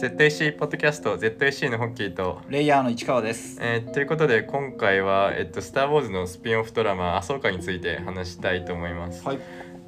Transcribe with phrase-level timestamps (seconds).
[0.00, 3.58] ZAC ポッドキャスト ZAC のホッキーと、レイヤーの市川です。
[3.60, 9.26] えーということで今回は、えっと、スター・ウォーズのスピンオフドラマ「アソーカ」について話したいと思います。
[9.26, 9.38] はい。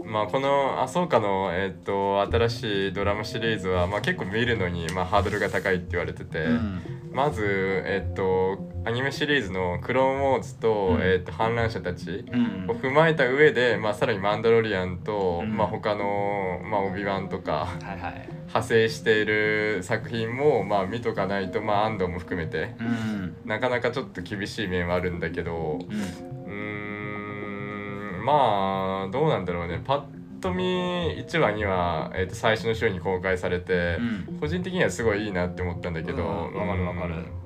[0.04, 6.82] まあ、この「アソーカの」えっと、新しいドラマシリーズは、まあ、結構見るのに、まあ、ハードルが高いって言われてて、うん。
[7.12, 7.44] まず、
[7.86, 8.22] えっと、
[8.82, 11.02] アニメシリーズの「クローンウォーズと」うん。
[11.02, 15.56] えっと、反乱者たちうんを踏まえた上で、まあ、さらに「マンダロリアンと」うん。
[15.56, 17.68] まあ、他の、まあ、オビワンとか。
[18.50, 23.36] 派生している作品もまあ見とかないとまあ安藤も含めてうん。
[23.44, 28.24] なかなかちょっと厳しい面はあるんだけどうん。
[28.24, 29.80] まあどうなんだろうね。
[29.84, 34.38] パッと見1話には、えー、と最初の週に公開されて、うん。
[34.40, 36.56] 個人的にはすごいいいなって思ったんだけどうん。
[36.56, 37.14] わかるわかる。
[37.14, 37.39] うん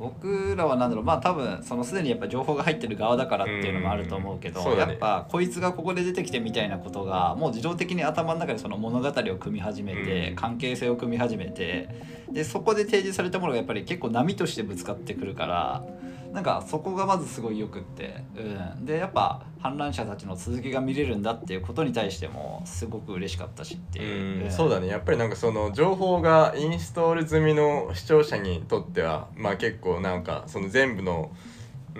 [0.00, 4.76] 僕らはなんだろうまあ多分そのすでにやっぱ情報が入ってる側だからっていうのもあると思うけど、ね。
[4.78, 10.36] やっぱこいつがここで出てきてみたいなことがもう自動的に頭の中でその物語を組み始めて、うん。
[10.36, 11.88] 関係性を組み始めて
[12.30, 15.84] でそこで提示されたものがやっぱり結構波としてぶつかってくるから
[16.32, 18.40] なんかそこがまずすごいよくって、う
[18.80, 24.50] ん、でやっぱ反乱者たちの続きが見れるんだっていうことに対してもすごく嬉しかったしっていう、うん。
[24.50, 24.86] そうだね。
[24.86, 31.32] やっぱりなんかその情報がインストール済みの視聴者にとってはまあ結構なんかその全部の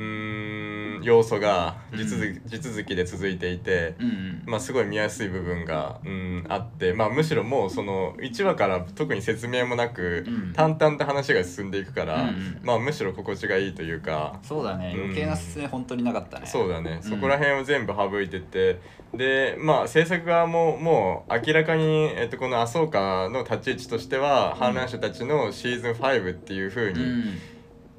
[0.01, 4.43] うーん要素が地続き,、地続きで続いていて、うんうん。
[4.47, 10.53] まあ、すごい見やすい部分が、うん、あって、まあ、むしろもうその1話から特に説明もなく、うん。
[10.55, 12.61] 淡々と話が進んでいくから、うんうん。
[12.63, 14.39] まあ、むしろ心地がいいというか。
[14.43, 14.95] そうだね。
[14.97, 15.01] うん。
[15.05, 17.03] 余計な説明本当になかったね、そうだね、ん。
[17.03, 18.81] そこら辺を全部省いてて
[19.15, 21.85] でまあ制作側ももう明らかに、
[22.17, 27.39] えっと、この「アソーカ」の立ち位置としては、反乱者たちのシーズン5っていう風に、うん。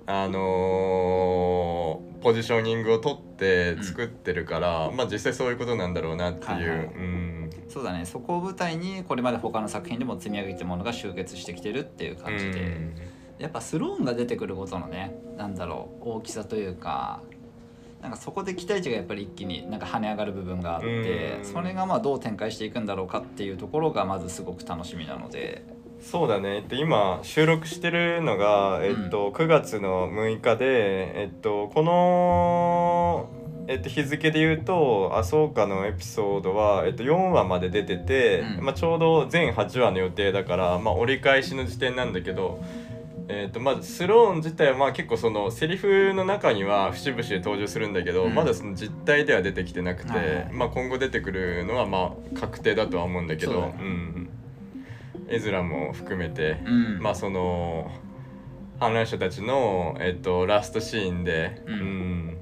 [0.07, 1.80] あのー
[2.22, 7.50] ポジショニングを取って作ってるから、まあ実際そういうことなんだろうなっていう、はいはいうん。
[7.67, 8.06] そうだね。
[8.06, 12.95] そこを舞台にこれまで他の作品でも積み上げてるものが集結してきてるっていう感じで、うん。
[13.39, 17.22] やっぱスローンが出てくることのねなんだろう大きさというか
[18.00, 21.46] なんかそこで期待値がやっぱり一気になんか跳ね上がる部分があってうん。
[21.46, 25.63] それがまあどう展開していくんだろうかっていうところがまずすごく楽しみなので
[26.01, 33.29] そうだね、えっと、今収録してるのが、えっと9月の6日で、えっと、この、
[33.67, 38.66] えっと、日付で言うと「アソーカ」のエピソードは、えっと、4話まで出てて、うん。
[38.66, 42.62] まあ、ちょうど全8話の予定だから、まあ、折り返しの時点なんだけど。
[43.33, 48.35] えーとまずスローン自体はまあ結構そのセリフの中には節々で登場するんだけど、うん。
[48.35, 54.29] まだその実態では出てきてなくて、はいはいまあ、今後出てくるのはまあ確定だとは思うんだけどそううん、
[55.31, 57.00] エズラも含めて、うん。
[57.02, 57.90] まあその
[58.81, 61.74] 反乱者たちの、えっと、ラストシーンで、うん。
[61.74, 62.38] うん。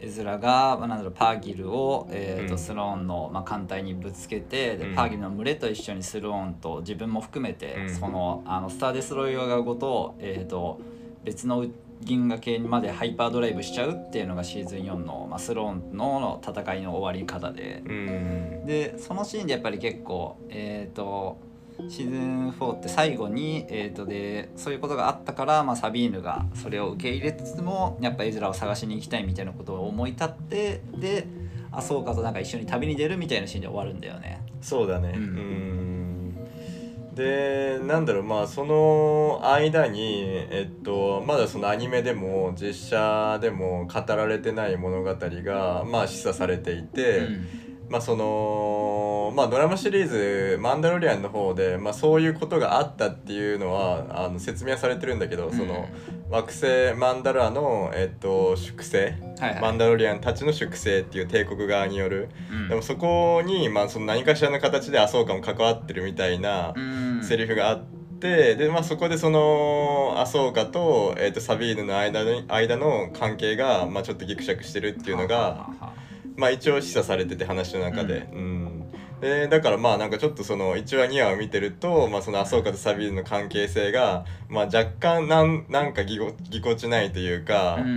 [0.00, 2.58] エズラが、まあ、なんだろうパーギルを、えーとうん。
[2.58, 4.94] スローンの、まあ、艦隊にぶつけてで、うん。
[4.94, 7.94] パーギルの群れと一緒にスローンと自分も含めて、うん。
[7.94, 10.80] そのあのスター・デストロイヤーごと,、えー、と
[11.24, 11.66] 別の
[12.00, 17.82] 銀河系までハイパードライブしちゃうっていうのがシーズン4の、まあ、スローンのの戦いの終わり方で。
[17.84, 18.66] うん。
[18.66, 21.38] でそのシーンでやっぱり結構えっ、と
[21.88, 31.26] シーズン4って最後に、えー、とでそういうことがあったから、まあ、サビーヌがそれを受け入れつつもやっぱエズラを探しに行きたいみたいなことを思い立ってで
[31.72, 34.40] アソーカとなんか一緒に旅に出るみたいなシーンで終わるんだよね。
[34.60, 35.14] そうだね。
[35.16, 37.14] ううんん。
[37.14, 47.46] でなんだろうまあその間にえっとまだそのアニメでも実写でも語られてない物語がまあ示唆されていて、うん。
[47.88, 48.24] まあその
[49.34, 55.88] まあドラマシリーズ「マンダロリアン」の方で、まあ、そういうことがあったっていうのはあの説明はされてるんだけど、その
[56.30, 59.60] 惑星マンダラの、えっと、粛清、はいはい。
[59.60, 62.68] マンダロリアンたちの粛清っていう帝国側による、うん。
[62.68, 67.20] でもそこに、まあ、その何かしらの形でアソーカも関わってるみたいなうん。
[67.22, 67.84] セリフがあっ
[68.20, 75.36] て、で、まあ、そこでそのアソーカと,、えっとサビーヌの間の間の関係が、まあ、ちょっとギクシャクしてるっていうのが。
[75.36, 76.04] はははは。
[76.36, 78.73] まあ一応示唆されてて話の中で、うん
[79.24, 87.86] でだからまあなんかちょっとその1話2話を見てると、まあ、そのアソーカとサビーヌの関係性が、まあ、若干なんなんかぎこぎこちないというか、うん。
[87.86, 87.90] う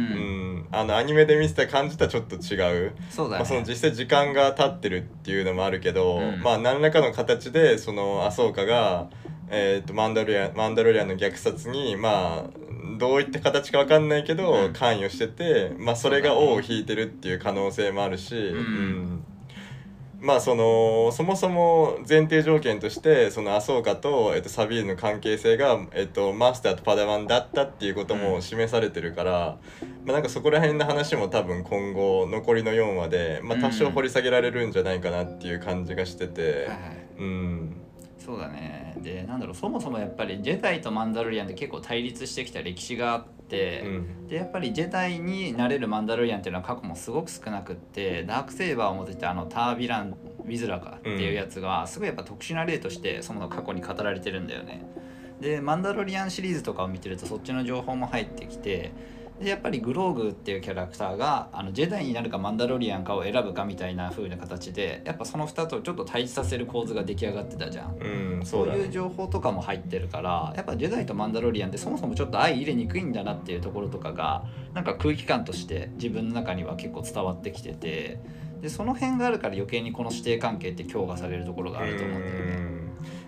[0.43, 2.93] んあのアニメで見せた感じとはちょっと違う。
[3.09, 6.41] そうだね、まあ、その実際時間が経ってるっていうのもあるけど、うん。
[6.41, 9.09] まあ何らかの形でそのアソーカが、
[9.49, 14.73] えー、とマンダロリアンマンダロリアンの虐殺にまあどういった形かわかんないけど、うん。
[14.73, 19.23] 関与してて、まあ、それが尾を引いてるっていう可能性もあるし、うん
[20.19, 29.57] まあそのそもそも前提条件としてそのアソーカと、えっと、サビールの関係性が、えっと、マスターとパダワンだったっていうことも示されてるから、
[30.05, 36.77] まあ、なんかそこら辺の話も多分今後残りの4話で、まあ、多少掘り下げられるんじゃないかなっていう感じがしてて、はいはい。
[37.19, 37.81] うん、
[38.17, 44.27] そうだねでなんだろうそもそもやっぱりジェダイとマンダロリアンって結構対立してきた歴史があって、うん。
[44.27, 54.85] でやっぱりジェダイになれるマンダロリアンっていうのは過去もすごく少なくってダークセイバーを持ってたあのタービラン・ウィズラかっていうやつがすごいやっぱ特殊な例としてその過去に語られてるんだよね。
[55.39, 58.91] でマンダロリアンシリーズとかを見てるとそっちの情報も入ってきて
[59.41, 74.43] でやっぱりグローグっていうキャラクターがあのジェダイになるかマンダロリアンかを選ぶかみたいな風な形でやっぱその2つをちょっと対峙させる構図が出来上がってたじゃんうんそそううだねいう情報とかも入ってるからやっぱジェダイとマンダロリアンってそもそもちょっと相入れにくいんだなっていうところとかが
[74.73, 78.19] なんか空気感として自分の中には結構伝わってきてて
[78.61, 82.56] でその辺があるから余計にこの師弟関係って強化されるところがあると思うんだよね。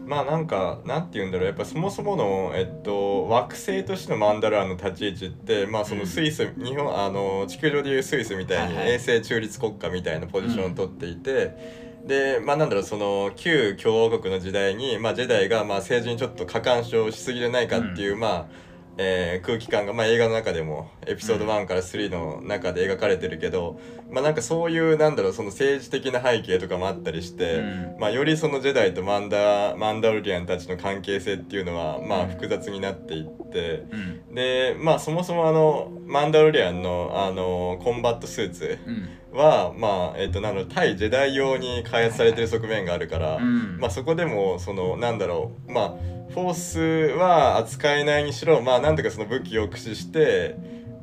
[0.10, 1.48] うんまあなんかなんて言うんだろう。
[1.48, 8.94] やっぱそもそもの、えっと、惑星としてのマンダラーの立ち位置ってまあそのスイス、日本あの地球上でいうスイスみたいにはいはい。
[8.96, 18.69] 衛星中立国家みたいなポジションを取っていて、でまあなんだろうその旧共和国の時代に、まあ、ジェダイがまあ政治にちょっと過干渉しすぎじゃないかっていう、まあ
[19.02, 23.80] えー空気感が、まあ、映画の中でもエピソード1から3の中で描かれてるけど、
[24.12, 27.96] まあなんかそういうなんだろうその政治的な背景とかもあったりして、うん。
[27.98, 32.30] まあ、よりそのジェダイとマンダマンダロリアンたちの関係性っていうのはまあうん。
[32.30, 34.36] 複雑になっていってうん。
[34.36, 45.90] でまあそもそもあのマンダロリアンのあのコンバットスーツうんはまあえっとなんだろう対ジェダイ用に開発されてる側面があるから、うんまあ、そこでもそのなんだろうまあ
[46.32, 46.80] フォース
[47.18, 50.56] は扱えないにしろまあなんとかその武器を駆使して、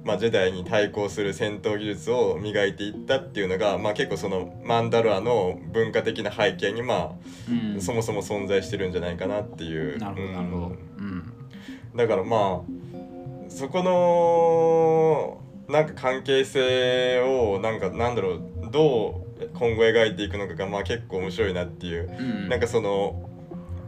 [0.04, 7.10] まあ、ジェダイに対抗する戦闘技術を磨いていったっていうのが、まあ、結構そのマンダロアの文化的な背景にまあ
[7.74, 9.98] うんそもそも存在してるんじゃないかなっていう。
[9.98, 10.66] なるほどなるほど。
[10.66, 11.32] うんうん
[11.96, 12.76] だからまあ
[13.48, 22.08] そこのなんか関係性をなんかなんだろうどう今後描いていくのかがまあ結構面白いなっていう。
[22.08, 22.48] うん。
[22.48, 23.28] なんかその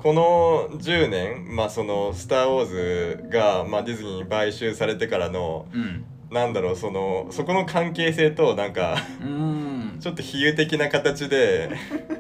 [0.03, 6.05] この10年まあその「スター・ウォーズが」まあ、ディズニーに買収されてからのうん。
[6.31, 9.97] なんだろうそのそこの関係性となんかうん。
[10.01, 11.71] ちょっと比喩的な形で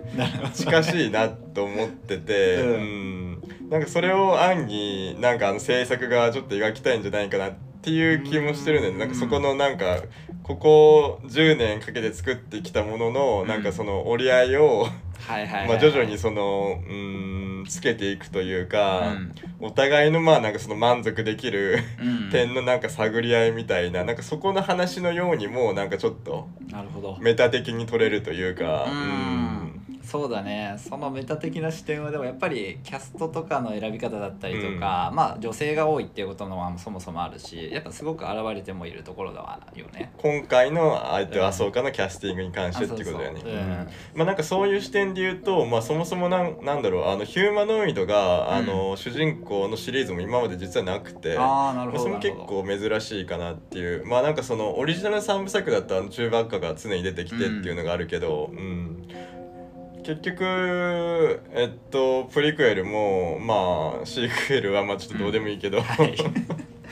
[0.54, 3.32] 近しいなと思ってて、ううん。
[3.32, 7.56] ん、なんかそれを暗になんかあの制作がちょっと描きたいんじゃないかなって
[7.88, 8.82] いう気もしてるん。
[8.82, 9.08] だよねなん。
[9.08, 9.98] かそこのなんか
[10.42, 14.86] ここ10年かけて作ってきたもののなんかその折り合いを、
[15.68, 19.34] まあ、徐々にそのうんつけていくというか、うん。
[19.60, 22.30] お互いのまあなんかその満足できるうん。
[22.30, 27.18] 点のなんか探り合いみたいななんかそこの話のようにもなんかちょっとなるほど。
[27.20, 28.84] メタ的に取れるというか。
[28.84, 29.47] うん
[30.08, 30.74] そうだね。
[30.78, 40.10] そのメタ的な視点はでもやっぱりキャストとかの選び方だったりとか、まあ女性が多いっていうことのはそもそもあるしやっぱすごく現れてもいるところだわよね。
[40.16, 43.86] 今回のあえてうん麻生家のキャスティングに関してっていうことだよね。
[44.14, 51.36] まあなんかそういう視点で言うと、まあ、そもそもなんなんだろうあのヒューマノイドが、あの主人公のシリーズも今まで実はなくて。
[51.36, 54.06] ああなるほどまあそれも結構珍しいかなっていう。
[54.06, 59.06] まあなんかそのオリジナル3部作だとあの中ばっかが常に出てきてっていうのがあるけど、うん
[60.08, 66.16] 結局えっとプリクエルもまあシークエルはまあちょっとどうでもいいけど、はい。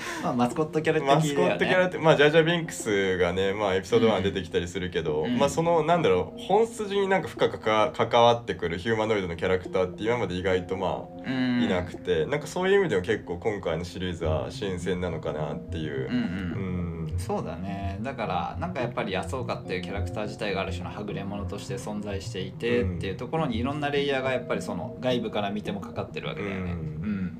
[0.22, 1.14] まあマスコットキャラ的ね。
[1.14, 5.38] マスコットキャラってまあジャージャービンクスがねまあエピソード1うん出てきたりするけど、うん。
[5.38, 11.62] まあそのなんだろう本筋になんか深くか関わってくるヒューマノイドのキャラクターって今まで意外とまあうん。
[11.62, 16.08] いなくて、なんかそういう意味でも結構今回のシリーズは新鮮なのかなっていう。
[16.08, 17.10] うんうん。
[17.10, 17.18] うん。
[17.18, 17.98] そうだね。
[18.02, 26.60] だからなんかやっぱり安岡っていうキャラクター自体がある種のはぐれ者として存在していて、うんっていうところにいろんなレイヤーがやっぱりその外部から見てもかかってるわけだよね。
[26.60, 26.68] うん。
[26.68, 27.38] うん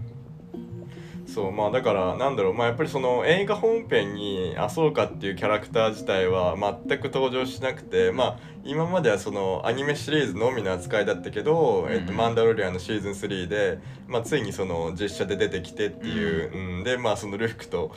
[1.37, 13.79] そうまあだからなんだろうまあやっぱりその映画本編に麻生家っていうキャラクター自体は全く登場しなくてまあ今まではそのアニメシリーズのみの扱いだったけど「えっと、うんマンダロリアン」のシーズン3で、
[14.09, 16.85] まあ、ついにその実写で出てきてっていう、うん。
[16.85, 17.93] でまあそのルフクと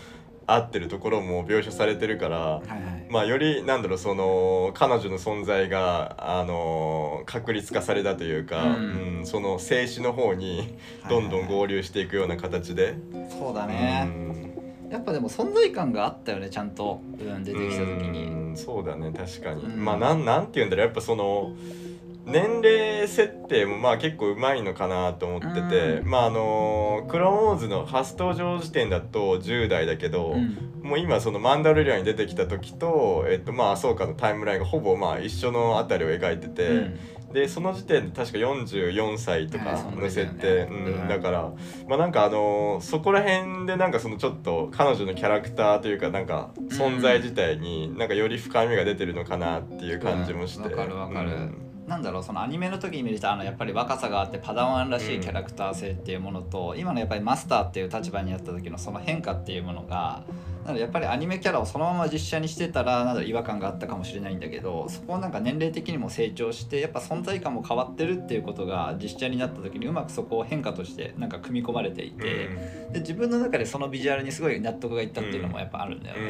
[0.53, 2.37] 合ってるところも描写されてるから。
[2.37, 3.05] はいはい。
[3.09, 8.73] まあ、よりなんだろうその彼女の存在があの確立化されたというか、うん。
[8.73, 10.77] うんその静止の方に
[11.09, 12.95] どんどん合流していくような形で、
[13.29, 14.09] そうだね、
[14.85, 14.91] うん。
[14.91, 18.25] やっぱでも存在感があったよねちゃんと、うん、出てきた時に。
[18.25, 19.85] うんそうだね確かに、うん。
[19.85, 20.85] まあなんなんて言うんだろう。
[20.85, 21.53] やっぱその
[22.29, 26.09] 年齢設定もまあ結構うまいのかなと思ってて、うん。
[26.09, 30.69] まああのクローンウォーズの初登場時点だと10代だけど、うん。
[30.83, 36.99] もう今そのマンダロリアンに出てきた時と、えっと、まあアソーカのタイムラインがほぼまあ一緒のあたりを描いてて、うん。
[37.33, 40.85] でその時点で確か44歳とかの設定、ねうん。
[41.01, 41.07] うん。
[41.07, 41.51] だから
[41.87, 50.79] まあなんかあのーそこら辺でなんかそのちょっと彼女のキャラクターというかなんか存在自体になんかより深みが出てるのかなっていう感じもして、うん。
[50.79, 51.29] わかるわかる。
[51.29, 60.23] うんなんだろうそのアニメの時に見るとあのやっぱり若さがあってパダワンらしいキャラクター性っていうものと、今のやっぱりマスターっていう立場にあった時のその変化っていうものが
[60.69, 72.49] なのでやっぱりアニメキャラをそのまま実写にしてたらなんだろう違和感があったかもしれないんだけどそこをなんか年齢的にも成長してやっぱ存在感も変わってるっていうことが実写になった時にうまくそこを変化としてなんか組み込まれていて、
[72.91, 76.21] で自分の中でそのビジュアルにすごい納得がいったっていうのもやっぱあるんだよね。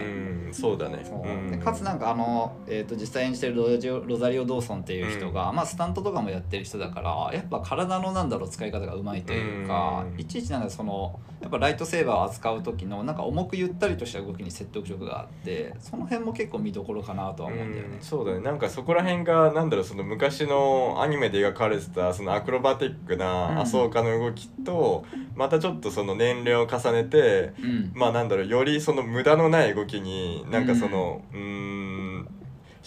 [0.46, 0.54] うん。
[0.54, 1.04] そうだね。
[1.52, 10.20] でかつなんかあの、えー、と実際演じてるロジオロザリオ・ドーソンっていう人が、まあ、スタントとかもやってる人だからやっぱ体のなんだろう使い方がうまいというか、うん。
[10.20, 17.96] いちいちなんかそのやっぱライトセーバーを扱う時のなんか重くゆったりとした動きに説得力があってその辺も結構見どころかなとは思うんだよね。
[17.96, 18.02] うん。
[18.02, 18.40] そうだね。
[18.40, 23.20] なんかそこら辺がなんだろうその昔のアニメで描かれてたそのアクロバティックうん。
[23.20, 25.06] なアソーカの動きと、
[25.36, 27.92] またちょっとその年齢を重ねてうん。
[27.94, 32.39] まあなんだろうよりその無駄のない動きになんかそのうーん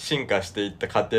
[0.02, 1.16] 進化していった過程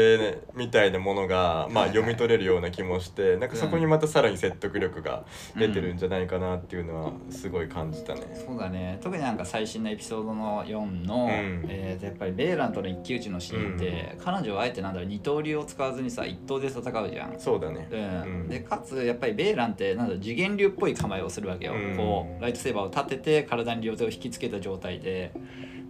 [0.56, 5.24] みたいなものが、まあ、読み取れるような気もして、なんかそこにまたさらに説得力が
[5.56, 8.22] 出てるんじゃないかなっていうのはすごい感じたね。
[8.46, 9.00] そうだね。
[9.02, 11.66] 特になんか最新のエピソードの4の、うん。
[11.70, 17.40] えーとやっぱりベーランとの一騎打ちのシーンって、彼女はあえてなんだろう二刀流を使わずにさ一刀で戦うじゃん。
[17.40, 17.88] そうだね。
[17.90, 18.42] うん。
[18.42, 18.50] うん。
[18.50, 21.96] でかつやっぱりベーランってなんだ次元流っぽい構えをするわけよ、うん。
[21.96, 25.32] こうライトセーバーを立てて体に両手を引きつけた状態で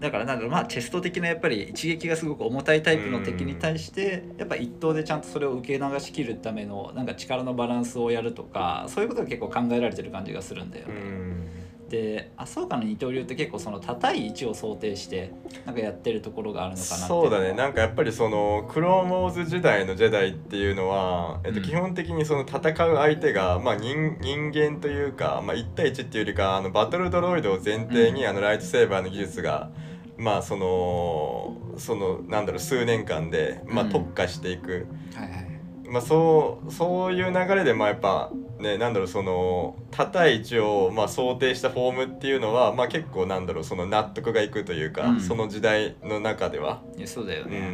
[0.04, 11.00] だからなんだろうまあチェスト的なやっぱり一撃がすごく重たいタイプの敵に対して、やっぱ一刀でちゃんとそれを受け流しきるためのなんか力のバランスをやるとかそういうことが結構考えられてる感じがするんだようね。
[11.00, 11.48] ん。
[11.88, 15.32] でアソーカの二刀流って結構その高い位置を想定して
[15.66, 17.54] なんかやってるところがあるのかなってそうだね。
[17.54, 21.66] なんかやっぱりそのクローンウォーズ時代のジェダイっていうのは、えっと、うん。
[21.66, 28.30] 基本的にその戦う相手が、まあ、人人間というか、まあ、1対1っていうよりかあのバトルドロイドを前提に、うん。
[28.30, 29.70] あのライトセーバーの技術が
[30.18, 33.90] まあそのそのなんだろう数年間で、まあ、うん。
[33.90, 35.54] 特化していく、はいはい。
[35.90, 45.22] まあ、そうそういう流れでまあやっぱねなんだろうその高い位置をまあ想定したフォームっていうのは、まあ、結構なんだろうその納得がいくというか、うん。
[45.22, 46.82] その時代の中では。
[46.98, 47.58] いやそうだよね。
[47.58, 47.66] うん。
[47.66, 47.70] う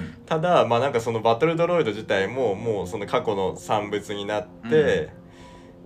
[0.00, 0.14] ん。
[0.26, 5.10] ただまあなんかそのバトルドロイド自体ももうその過去の産物になって、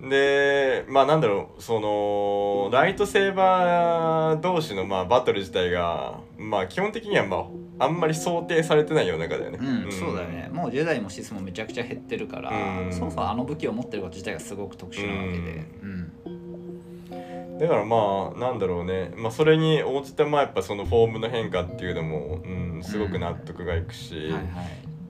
[0.01, 7.47] でまあなんだろうそのライトセーバー同士のまあバトル自体がまあ基本的にはまあ
[7.81, 9.59] あんまり想定されてないような中だよね。
[9.61, 10.51] うん、そうだよね。
[10.53, 12.93] もうジェダイもシスもめちゃくちゃ減ってるから、うん。
[12.93, 17.59] そもそもあの武器を持ってること自体がすごく特殊なわけで、うん。
[17.59, 24.45] だからまあなんだろうね、まあ、それに応じてまあやっぱそのフォームの変化っていうのも、うん、すごく納得がいくし、はいはい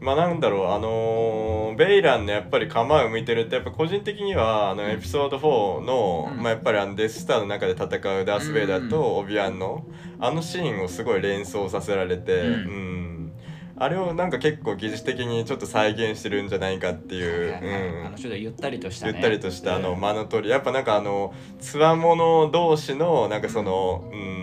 [0.01, 6.43] まあなんだろうあのーベイランのやっぱり構えを見てるとやっぱ個人的にはあのエピソード4の、うん。
[6.43, 9.85] まあ、やっぱりあのデススターの中で戦うダース・ベイダーとオビアンの
[10.19, 12.47] あのシーンをすごい連想させられて、うん。
[12.47, 13.33] うん。
[13.81, 17.53] あれをなんか結構技術的にちょっと再現してるんじゃないかっていう。
[17.53, 17.89] はいはいはい。
[17.91, 18.07] うん。
[18.07, 20.01] あのちょっとゆったりとした、ね、ゆったりとしたあのうん。
[20.01, 24.38] 間の通りやっぱなんかあのつわもの同士のなんかそのうん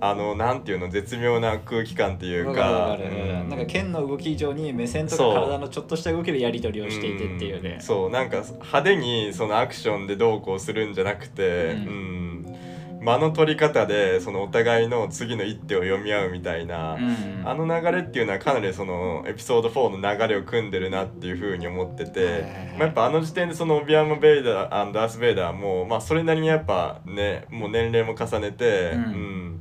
[0.00, 3.48] あのなんていうの絶妙な空気感っていうわかうん。
[3.48, 7.80] なんか剣の動き以上に目線とか体のちょっとした動きでやり取りをしていてっていうね、ん。
[7.80, 12.56] そうなんか派手にそのアクションでどうこうするんじゃなくて、ううん。
[13.00, 29.02] 間の取り方でそのお互いの次の一手を読み合うみたいな、うんあの流れっていうのはかなりそのエピソード4の流れを組んでるなっていうふうに思ってて、まあ、やっぱあの時点でそのオビアム・ベイダーダース・ベイダーも、まあ、それなりにやっぱねもう年齢も重ねて、うん。
[29.02, 29.60] うん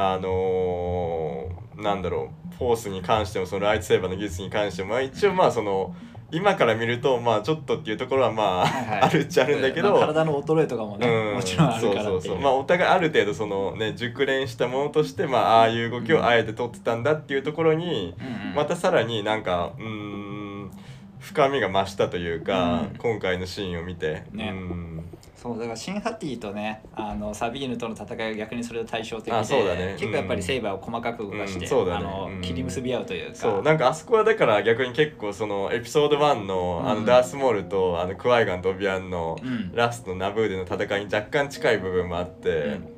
[0.00, 5.94] あのーなんだろうフォースに関してもそのライトセーバーの技術に関しても、まあ、一応まあその
[6.30, 9.00] 今から見るとまあちょっとっていうところはまあ、はいはい。
[9.02, 12.38] あるっちゃあるんだけど、まあ体の衰えとかもね、うんもちろんあるからそうそうそう。
[12.38, 18.54] まあお互いある程度そのね熟練したものとしてまあああいう動きをあえて取ってたんだっていうところに、うんうん。
[18.54, 20.70] またさらになんかうーん
[21.18, 22.98] 深みが増したというか、うん。
[22.98, 24.50] 今回のシーンを見て、ね。
[24.50, 25.04] うん
[25.40, 29.94] そうだからシンハティとねあのサビーヌとの戦いが逆にそれと対照的であそうだね。
[29.96, 32.04] 結構やっぱりセイバーを細かく動かして、うんそうだね。
[32.06, 32.40] あのうん。
[32.40, 33.36] 切り結び合うというか。
[33.36, 37.00] そうなんかあそこはだから逆に結構そのエピソード1のあうん。
[37.02, 39.72] のダースモールとあのクワイガンとオビアンのうん。
[39.74, 42.88] ラストのナブーでの戦いに若干近い部分もあって、うん。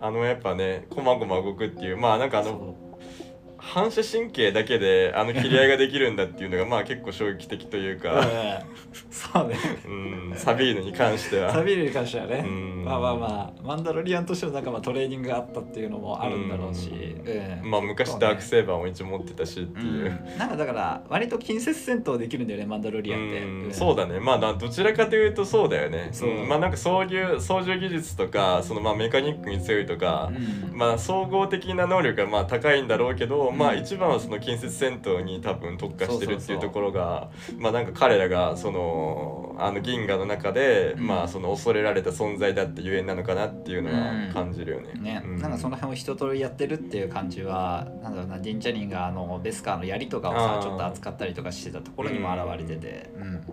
[0.00, 2.91] あのやっぱねこまごま動くっていうまあなんかあのそ
[3.62, 8.24] 反射神経だけであの切り合いができるんだっていうのが まあ結構衝撃的というう、か、うん。
[9.10, 9.56] そうね。
[9.86, 11.52] うん、サビーヌに関しては。
[11.52, 12.84] サビーヌに関してはね、うん。
[12.84, 17.70] まあまあまあマンダロリアンとしてのなんかまあトレーニングがあったっていうのもあるんだろうし、うん。
[17.70, 20.20] まあ昔ダークセーバーも一応持ってたしっていう。
[20.32, 20.38] うん。
[20.38, 24.18] なんかだから割と近接戦闘できるんだよねマンダロリアンって、そうだね。
[24.18, 26.10] まあなどちらかというとそうだよね。
[26.48, 30.30] まあなんか操縦操縦技術とかそのまあメカニックに強いとか、
[30.70, 30.76] うん。
[30.76, 41.06] まあ総合的な能力がまあ高いんだろうけどまあうん一番はその近接戦闘に多分特化してるっていうところがまあなんか彼らがそのあの銀河の中で、うん。
[41.06, 44.92] まあその恐れられた存在だってゆえんなのかなっていうのは感じるよね。
[44.94, 45.38] ね、うん。
[45.38, 53.44] なんかその辺を一通りやってるっていう感じはなんだろうなディン・チャニンがあのベスカーの槍とかをさちょっと扱ったりとかしてたところにも現れてて、うん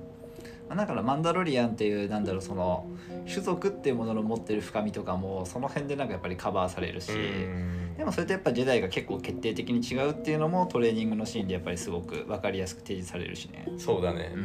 [0.70, 2.88] まあだからマンダロリアンっていうなんだろうその
[3.28, 7.96] 種族っていうものの持ってる深みとかもその辺でなんかやっぱりカバーされるし、うん。
[7.98, 13.68] でもそれとやっぱジェダイが結構決定的に違うっていうのもトレーニングのシーンでやっぱりすごく分かりやすく提示されるしね。
[13.78, 14.42] そうだね、うう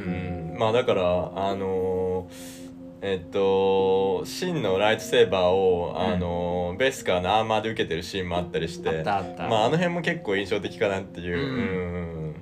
[0.57, 0.57] ん。
[0.59, 1.03] まあだから
[1.37, 2.65] あのー
[3.07, 12.29] えっと真のライトセーバーを、あのーベスカーのアーマーで受けてるシーンもあったりしてまああの辺も結構印象的かなっていう、うん。
[12.29, 12.34] うん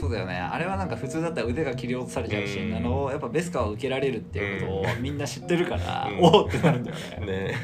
[0.00, 0.34] そうだよね。
[0.34, 6.18] あれはなんか普通だったら腕が切り落とされちゃうシーンなのをやっぱベスカーは受けられるっていうことをみんな知ってるから、うん。
[6.20, 7.26] おおってなるんだよね。
[7.26, 7.54] ね。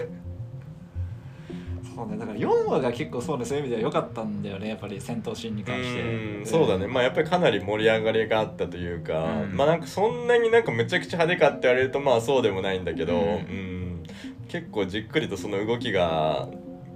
[1.95, 2.19] そうね。
[2.19, 6.03] だから4話が結構そうねそういう意味では良かったんだよねやっぱり戦闘シーンに関して。
[6.03, 6.47] うん。
[6.47, 6.87] そうだね。
[6.87, 9.57] まあやっぱりかなり盛り上がりがあったというか、うん。
[9.57, 13.23] まあなんかそんなになんかめちゃくちゃ派手かって言われるとまあそうでもないんだけど、うん。
[13.23, 14.03] うん。
[14.49, 16.49] 結構じっくりとその動きが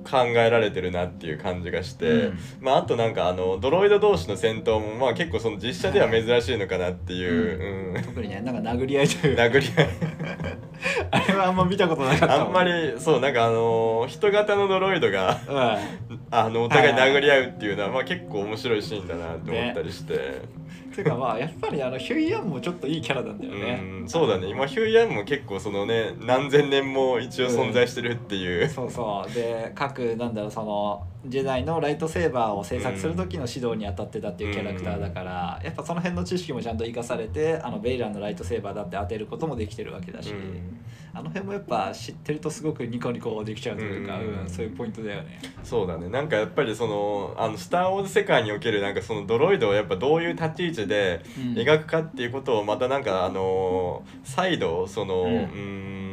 [0.04, 2.38] 考えられてるなっていう感じがして、うん。
[2.60, 8.02] まああとなんかあのドロイド同士の戦闘もまあ結構その実写では珍しいのかなっていう、うん。
[8.02, 9.42] 特にねなんか殴り合いというか。
[9.42, 9.88] 殴り合い。
[11.10, 12.40] あれはあんま見たことなかった。
[12.42, 16.20] あんまりそうなんかあの人型のドロイドがうん。
[16.30, 20.42] あのお互い殴り合うっていうのは、まあ、結構面白いシーンだなって思ったりして、
[20.90, 23.80] ていうかまあやっぱりあのヒュイヤンもちょっといいキャラなんだよね。
[23.82, 24.48] うんそうだね。
[24.48, 29.32] 今ヒューヤンも結構そのね何千年も一応存在してるっていう、そうそう。
[29.32, 40.80] で各なんだろうそのジェダイのライトセーバーを制作する時の指導に当たってたっていうキャラクターだから、やっぱその辺の知識もちゃんと生かされてあのベイランのライトセーバーだって当てることもできてるわけだし、うん
[41.12, 45.40] あの辺もやっぱ知ってるとすごくニコニコできちゃうというか、うんうんそういうポイントだよね。
[45.64, 46.08] そうだね。
[46.08, 51.54] なんかやっぱりそのあの「スター・ウォーズ」世界におけるなんかそのドロイドをやっぱどういう立ち位置でうん。
[51.54, 56.09] 描くかっていうことをまたなんかあの再度そのうん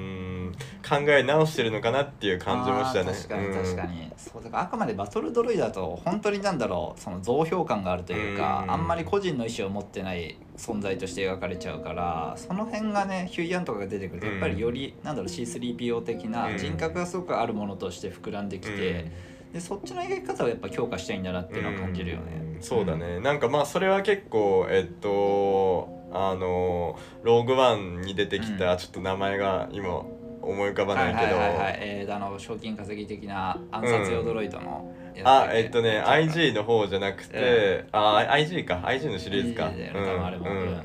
[0.88, 3.12] 考え直してるのかなっていう感じもしたね。
[3.12, 8.72] 確かに確かうんに、そうだからあくまでバトルドロイドだと本当になんだろうその増票感があるというか、うん。
[8.72, 16.58] あんまり個人の意思を持ってない存在として描かれちゃうからその辺がねヒューイアンとかが出てくるとやっぱりより、なんだろう C3PO 的なうん。
[16.58, 19.12] 人格がすごくあるものとして膨らんできて、
[19.54, 22.42] でそっちの描き方をやっぱ強化したいんだなっていうのは感じるよね。
[22.56, 22.62] うん。
[22.62, 28.78] そうだね、なんかまあそれは結構えっとあのローグワンに出てきた、うん。
[28.78, 30.06] ちょっと名前が今
[30.48, 38.82] 思い浮かばはいないけど、はいはいはい、えーあの賞金稼ぎ的な暗殺用ドロイドのやつだあえっとね IG の方じゃなくて、あ IG か。
[38.86, 39.76] IG のシリーズか、うん。
[39.76, 40.82] うん。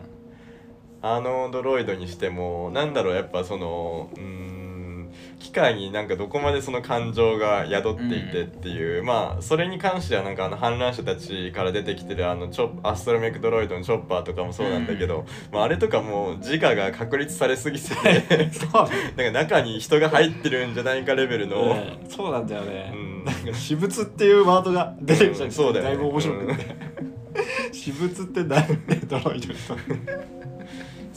[1.05, 4.52] あのドロイドにしてもなんだろうやっぱそのうーん
[5.43, 17.93] 機械になんかどこまでその感情が宿っていてっていう、まあそれに関してはなんかあの反乱者たちから出てきてるあのチョッアストロメクドロイドのチョッパーとかもそうなんだけど、まあ、あれとかもう自我が確立されすぎて
[19.17, 23.25] なんか中に人が入ってるんじゃないかレベルの、うんそうなんだよね、うん。
[23.25, 25.91] なんか私物っていうワードが出てきちゃうんそうだよね。
[25.91, 26.77] だいぶ面白くて、
[27.73, 29.55] 私物って何でドロイドと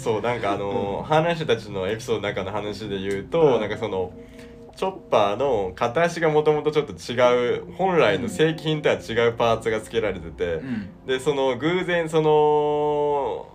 [0.06, 3.60] そうなんかあの反乱者たちのエピソードの中の話で言うと、うん。
[3.60, 4.14] なんかその
[4.76, 10.90] チョッパーの片足がもともとちょっと違う本来の正規品とは違うパーツが付けられてて、うん。
[11.08, 13.48] でその偶然その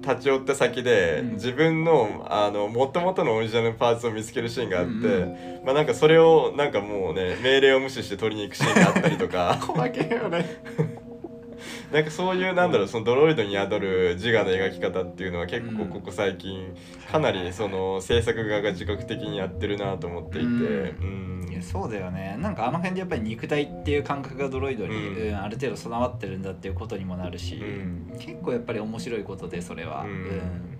[0.00, 1.32] 立ち寄った先で、うん。
[1.34, 5.64] 自分のあの元々のオリジナルのパーツを見つけるシーンがあって、うん。
[5.66, 9.58] まあなんかそれをなんかもうね命令を無視して取りに行くシーンがあったりとか。
[9.60, 10.95] 細けえよね
[11.92, 15.88] なんかそういうなんだろうそのドロイドに宿る自我の描き方っていうのは結構うん。
[15.88, 16.74] ここ最近
[17.10, 21.42] かなりその制作側が自覚的にやってるなと思っていて、うん。
[21.42, 21.52] うん。
[21.52, 22.36] いやそうだよね。
[22.40, 25.28] なんかあの辺でやっぱり肉体っていう感覚がドロイドに、うん。
[25.28, 28.18] うんある程度備わってるんだっていうことにもなるし、うん。
[28.18, 30.76] 結構やっぱり面白いことでそれは、うん。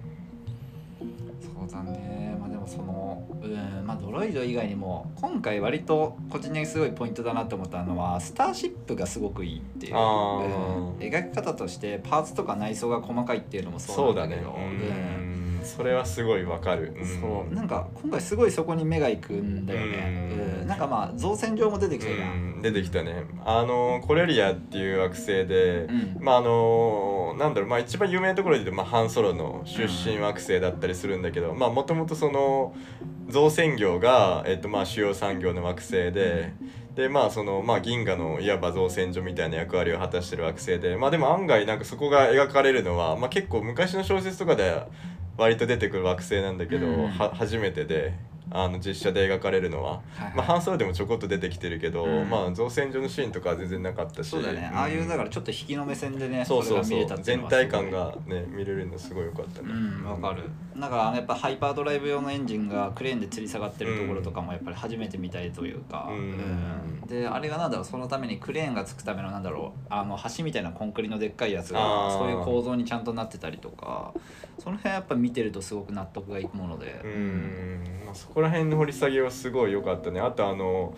[1.40, 2.35] そうだね
[2.66, 17.00] そのうんまあドロイド以外にも今回割と個人的にすごいポイントだなと思ったのはスターシップがすごくいいっていう、うん描き方としてパーツとか内装が細かいっていうのもそそううだねなんだけど、うんそれはすごいわかる、う。
[17.02, 17.04] ん。
[17.04, 20.60] そうなんか今回すごいそこに目がいくんだよね、うん。
[20.60, 20.66] うん。
[20.66, 22.14] なんかまあ造船場も出てきた。
[22.14, 22.62] じゃん、うん。
[22.62, 23.24] 出てきたね。
[23.44, 26.16] あのコレリアっていう惑星で、うん。
[26.20, 32.74] まああのなんだろうまあ一番有名なところで言うと、まあ、ハンソロの出身惑星だったりするんだけどまあもともとその
[33.28, 36.54] 造船業が、えっとまあ、主要産業の惑星で。
[36.96, 44.88] でまあそのまあ銀河のいわば造船所みたいな役割を果たしてる惑星でまあでも案外なんかそこが描かれるのは、まあ、結構昔の小説とかでは
[45.36, 48.14] 割と出てくる惑星なんだけど、うんは初めてで
[48.50, 50.36] あの実写で描かれるのは、はいはい。
[50.36, 52.30] まあ、半ソロでもちょこっと出てきてるけど、うん。
[52.30, 54.30] まあ造船所のシーンとかは全然なかったし。
[54.30, 56.98] そうだよね、んああいうだからちょっと引きの目線でねそうそうそう。
[56.98, 59.70] れたっていうの全体感がね見れるのすごい良かったね。
[59.70, 60.44] うんわかる。
[60.76, 66.16] だからあのやっぱハイパードライブ用のエンジンがクレーンで吊り下がってるところとかもやっぱり初めて見たいというか、うん。
[66.16, 67.06] うん。
[67.08, 74.12] であれがなんだろうそのためにクレーンがつくためのなんだろうあの橋みたいなコンクリのでっかいやつがそういう構造にちゃんとなってたりとか。
[74.58, 77.85] その辺やっぱ見てるとすごく納得がいくもので、うん、まあ、
[78.16, 80.20] そこら辺の掘り下げはすごい良かったね。
[80.20, 80.94] あとあの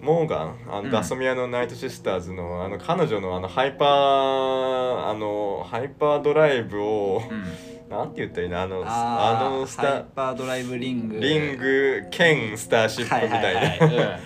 [0.00, 0.84] モーガンあうん。
[0.86, 7.44] のダソミアのナイトシスターズのあの彼女のあのハイパーあのハイパードライブをうん。
[7.88, 8.60] なんて言ったらいいの？
[8.60, 11.18] あのあのスハイタパードライブリング。
[11.18, 14.18] リング兼スターシップみたいな、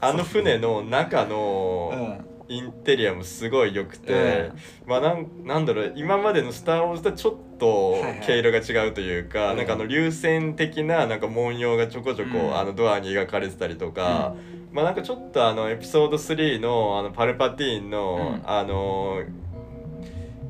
[0.00, 1.28] あの船の中うん。
[1.30, 2.03] の
[2.48, 8.20] インテリアもすごい良くて、うんまあなんなんだろう今までの「スター・ウォーズ」とはちょっとはいはい。
[8.20, 9.56] 毛色が違うというか、うん。
[9.56, 12.56] なんかあの流線的ななんか文様がちょこちょこ、うん。
[12.56, 14.34] あのドアに描かれてたりとか、
[14.72, 18.50] まあなんかちょっとあのエピソード3のあのパルパティーンの、うん。
[18.50, 19.22] あの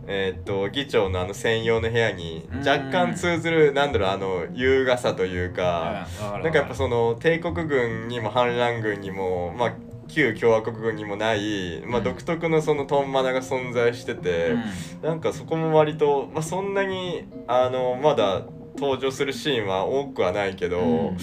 [0.07, 6.07] えーっと議長のあの専用の部屋に若干通ずる、なんだろうあの優雅さというか、
[6.43, 9.75] なんかやっぱその帝国軍にも反乱軍にもまあ
[10.15, 14.55] 旧共和国軍にもない、まあ、うん独特のそのトンマナが存在してて、
[15.03, 18.43] なんかそこも割と、まあ、そんなにあのまだ
[18.77, 21.17] 登場するシーンは多くはないけど、うん。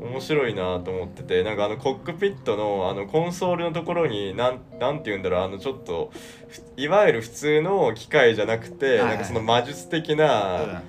[0.00, 6.10] 面白いなと思っててなんかあのコックピットのあのコンソールのところになんなんて言うんだろうあのちょっと
[6.48, 9.08] ふいわゆる普通の機械じゃなくて、はいはい。
[9.08, 10.82] なんかその魔術的な、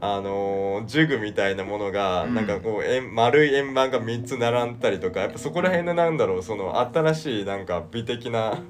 [0.00, 2.34] あのージグみたいなものが、うん。
[2.34, 8.60] なんかこう円丸い円盤が3つ並んだりとかやっぱそこら辺のなんだろうその新しいなんか美的な、はい。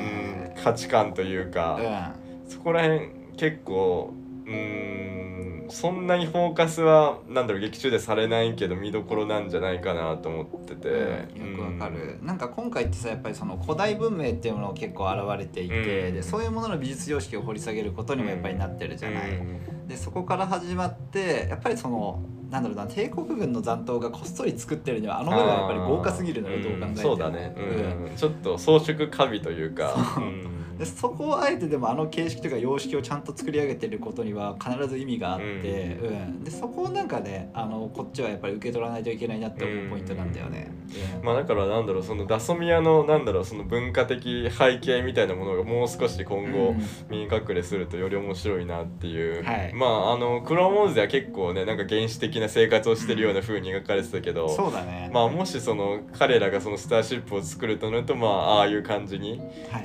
[0.00, 2.14] うん、価値観というか、
[2.46, 2.50] うん。
[2.50, 4.14] そこら辺結構
[4.46, 5.33] うーん
[5.68, 16.14] そんなにフォーカスはなんだろう劇中でされないけど見どころなんじゃないかなと思ってて、よくわかる、なんか今回ってさやっぱりその古代文明っていうものが結構現れていて、うん。
[16.14, 19.88] でそういうものの美術様式を掘り下げることにもやっぱりなってるじゃない、うん。
[19.88, 22.22] でそこから始まってやっぱりその
[22.54, 29.92] なんだろうな帝国軍の残党がこっそり作ってるにはあの部分はやっぱり豪華すぎるのよどう考えても、んそうだね、うんうんちょっと装飾過敏というか。
[30.14, 30.24] そう。
[30.24, 30.54] うん。
[30.78, 36.44] でそこをあえてでもあの形式とか様式をちゃんと作り上げてることには必ず意味があって、うん。
[36.44, 40.70] でそこをなんかねあのこっちはやっぱり受け取らないといけないなって思うポイントなんだよね。
[40.70, 46.82] うんまあだからなんだろうそのダソミアのなんだろうその文化的背景みたいなものがもう少し今後うん。
[47.08, 49.72] 見隠れするとより面白いなっていう、はい。
[49.74, 59.40] まああのクローンズでは結構ねなんか原始的な生活をしてるような風に描かれてたけど、そうだね、まあもしその彼らがそのスターシップを作るとなるとまあああいう感じに。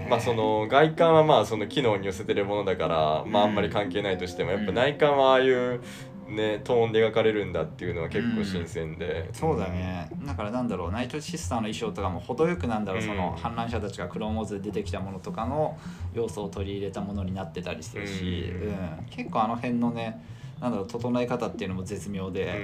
[0.10, 5.82] まあその外観はまあその機能に寄せてるものだからまああんまり関係ないとしてもやっぱ内観はああいう
[6.30, 10.10] ねトーンで描かれるんだっていうのは結構新鮮で、そうだね。
[10.26, 13.08] だからなんだろうナイトシスターの衣装とかも程よくなんだろう、うん。
[13.08, 15.78] その反乱者たちがクローンウォーズで出てきたものとかの
[16.14, 20.22] 要素を取り入れたものになってたりするし、うんうん結構あの辺のね
[20.62, 22.52] なんだろう整え方っていうのも絶妙で、うん。
[22.54, 22.56] う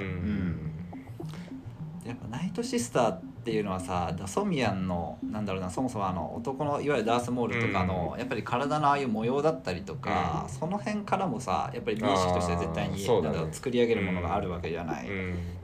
[2.04, 2.06] ん。
[2.06, 10.52] やっぱナイトシスターっていうのはさダソミアンのなんだろうなそもそもあの男のいわゆるダースモールとかの、やっぱり体のああいう模様だったりとか、うん。
[10.52, 15.06] その辺からもさやっぱり美意識として絶対にだねなんだろう作り上げるものがあるわけじゃない。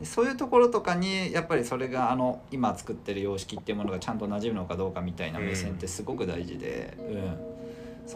[0.03, 7.03] そういうところとかにやっぱりそれがあの今作ってる様式っていうものがちゃんと馴染むのかどうかみたいな目線ってすごく大事で、う
[7.49, 7.52] ん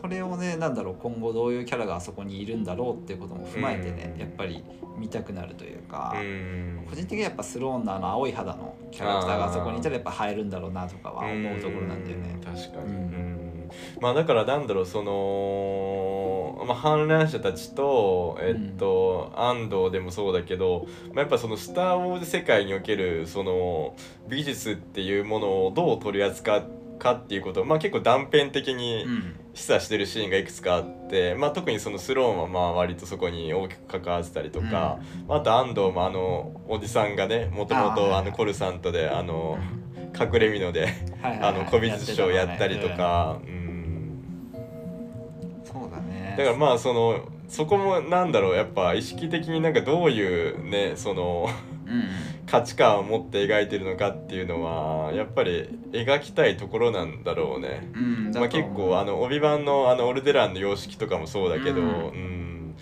[0.00, 4.20] それをねなんだろう今後どういうキャラがあそこにいるんだろうっていうことも踏まえてね、うん。
[4.20, 4.62] やっぱり
[4.98, 6.86] 見たくなるというか、うん。
[6.88, 12.34] 個人的にはやっぱスローンのあの青い肌のキャラクターがあそこにいたらやっぱ映えるんだろうなとかは思うところなんだよね。
[12.34, 12.40] うん。
[12.40, 12.92] 確かに、うん。
[12.92, 13.70] うん。
[14.00, 23.96] まあだからなんだろうその、まあ、反乱者たちとえっと、安藤でもそうだけど、まあ、やっぱその「スター・ウォーズ」世界におけるその
[24.28, 26.64] 美術っていうものをどう取り扱う
[26.98, 39.58] かっていうことを、まあ、結構断片的にうん示唆してるシーンがいくつかあって、まあ、特にそのスローンはまあ割とそこに大きく関わってたりとか、あと安藤もあのおじさんがねもともとあのコルサントであの
[40.14, 40.88] 隠れ蓑で
[41.22, 44.22] あの古美術賞やったりとか、うん、うん。
[45.64, 46.34] そうだね。
[46.36, 51.75] だからまあそのそこもなんだろうやっぱ意識的になんかどういうねそのうん
[52.46, 57.88] 価値観を持って描いてるのかっていうのはやっぱり描きたいところなんだろうね。
[57.94, 61.86] うんまあ、結構あの帯番のあのオルデランの様式とかもそうだけど、うん。
[61.86, 62.76] うん。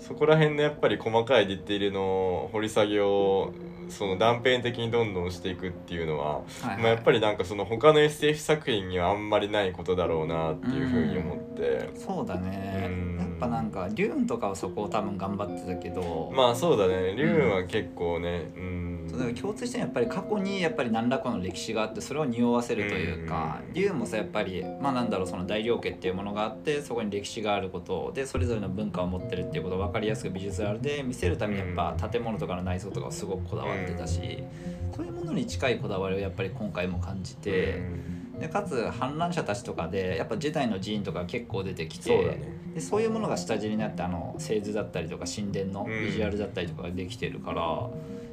[0.00, 3.52] そこら辺のやっぱり細かいディテールの掘り下げを
[3.88, 6.76] その断片的にどんどんしていくっていうのは、はいはい。
[6.78, 12.88] まあ、やっぱりなんかその他の SF 作品にはあんまりないことだろうなっていうふうに思って、そうだね。
[12.88, 13.18] うん。
[13.18, 16.32] やっぱなんかデューンとかはそこを多分頑張ってたけど。
[16.34, 17.14] まあそうだね。
[17.14, 23.74] リュウンは結構ねうん、そうだから共通してやっぱり過去にやっぱり何らかの歴史があってそれを匂わせるというか、うん。
[23.74, 30.80] 竜もさやっぱりまあなんだろうその大領家っていうものがあってそこに歴史があることでそれぞれの文化を持ってるっていうことを分かりやすく美術ある。
[30.80, 34.42] で見せるためにやっぱ建物とかの内装とかをすごくこだわってたし、
[34.94, 37.80] そういうものに近いこだわりをやっぱり今回も感じて。
[38.40, 47.62] でかつ反乱者たちとかでやっぱジェダイの寺院とか結構出てきてそうだねでそういうものが下地になってあの製図だったりとか神殿のうんビジュアルだったりとかができてるから、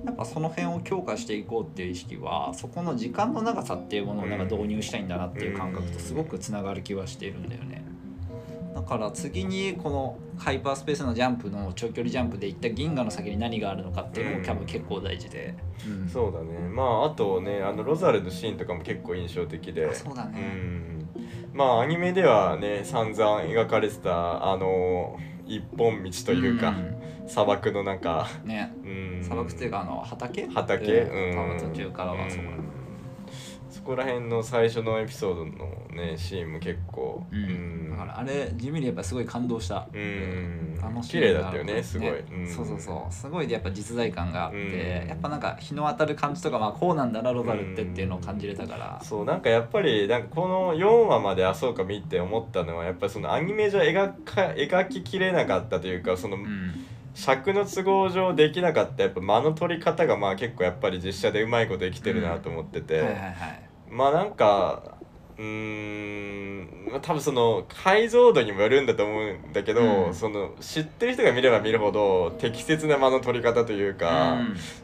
[0.05, 7.83] やっぱその辺を強化していこうっていう意識はそこの時間の長さっていうものをなんか導入したいんだなっていう感覚とすごくつながる気はしているんだよね。
[8.73, 15.55] だから次にこのハイパースペースのジャンプの長距離ジャンプでいった銀河の先に何があるのかっていうのも多分結構大事で、
[15.87, 16.07] うん。
[16.07, 16.59] そうだね。
[16.69, 19.87] まああとねあのロザルのシーンとかも結構印象的で。
[19.87, 20.39] あそうだね。
[20.39, 21.09] ん。
[21.53, 26.75] まあアニメではね散々描かれてたあの一本道というか、
[27.27, 28.27] 砂漠の中。
[28.43, 28.73] うんね。
[28.83, 29.23] うん。
[29.23, 30.47] 砂漠っていうかあの畑？
[30.47, 30.85] 畑。
[30.85, 31.59] うん。
[31.59, 32.49] 途中からはそうだね。
[32.73, 32.78] うん
[33.79, 35.51] そこら辺の最初のエピソードの
[35.93, 37.89] ねシーンも結構うん。
[37.89, 39.87] だからあれ地味にやっぱすごい感動した。
[39.93, 40.77] うん。
[40.83, 42.45] あのシ綺麗だったよねすごい、うん。
[42.45, 43.13] そうそうそう。
[43.13, 45.07] すごいやっぱ実在感があって、うん。
[45.07, 56.73] やっぱなんか日の当たる感じとかまあこうなんだなロザルってっていうのを感じれたから、そうなんかやっぱりなんかこの4話まであそうか見て思ったのはやっぱりそのアニメじゃ描か描ききれなかったというかそのうん。
[57.15, 64.97] 尺の都合上できなかったやっぱ間の取り方がまあ結構やっぱり実写でうまいことできてるなと思ってて、はいはいはいまあなんか
[65.37, 70.13] うーんまあ多分その解像度にもよるんだと思うんだけど、うん。
[70.13, 74.37] その知ってる人が見れば見るほど適切な間の取り方というか、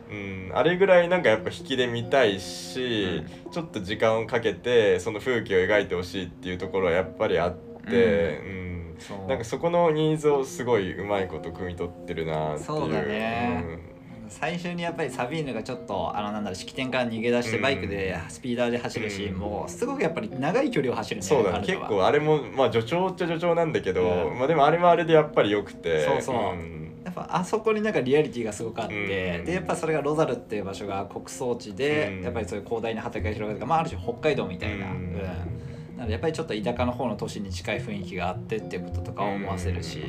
[0.09, 0.51] うん。
[0.53, 7.57] あれぐらいなんかやっぱ引きで見たいし、ちょっと時間をかけてその風景を描いてほしいっていうところはやっぱりあっ
[7.89, 8.97] て、うん。
[9.27, 12.65] なんかそこのニーズをすごいうまいこと汲み取ってるなっていう。
[12.65, 13.94] そうだね
[14.29, 17.63] 最初にやっぱりサビーヌがちょっとあのなんだろう式典から逃げ出してうん。
[17.63, 21.57] バイクでスピーダーで走るシーンもすごくやっぱり長い距離を走るんだそうだね。
[21.57, 21.87] よ彼女は。
[21.87, 24.37] 結構あれもまあ助長っちゃ助長なんだけど、うん。
[24.39, 26.05] まあでもあれもあれでやっぱり良くて。
[26.05, 26.55] そうそう。
[26.55, 27.01] ん。
[27.03, 29.45] やっぱあそこになんかリアリティがすごくあって、うん。
[29.45, 32.23] でやっぱそれがロザルっていう場所が穀倉地で、うん。
[32.23, 39.99] やっぱりそういう広大な畑が広がってるまあある種北海道みたいな、ううんんなのでやっぱりちょっと田舎の方の都市に近い雰囲気があってっていうこととかを思わせるし、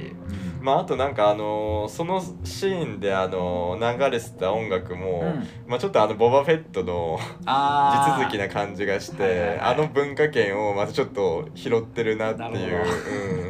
[0.58, 0.64] うん。
[0.64, 5.46] まああとなんかあのーそのシーンであのー流れてた音楽も、うん。
[5.68, 9.58] まあちょっとあのボバフェットの 地続きな感じがして、はいはいはい。
[9.60, 12.60] あの文化圏をまたちょっと拾ってるなってないうう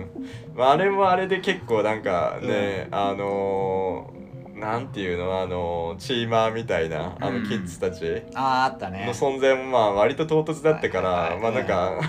[0.00, 0.56] ん。
[0.56, 4.25] まあ、あれもあれで結構なんかね、あのー
[4.56, 7.42] なんていうのあのーチーマーみたいなあうん。
[7.42, 8.22] のキッズたち。
[8.34, 9.04] あーあったね。
[9.06, 12.00] の存在もまあ割と唐突だったから、まあなんか、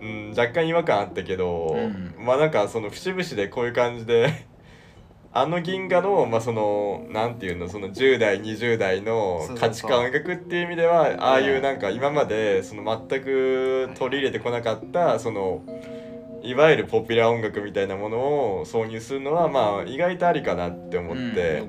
[0.00, 2.14] うん、若干違和感あったけど、うん。
[2.18, 4.46] まあなんかその節々でこういう感じで
[5.32, 15.62] あの銀河のまあそのなんていうのその10代20代の価値観を描くっていう意味ではああいうなんか今までその全く取り入れてこなかったその
[16.42, 21.62] いわゆるポピュラー音楽みたいなものを挿入するのはまあ意外とありかなって思って、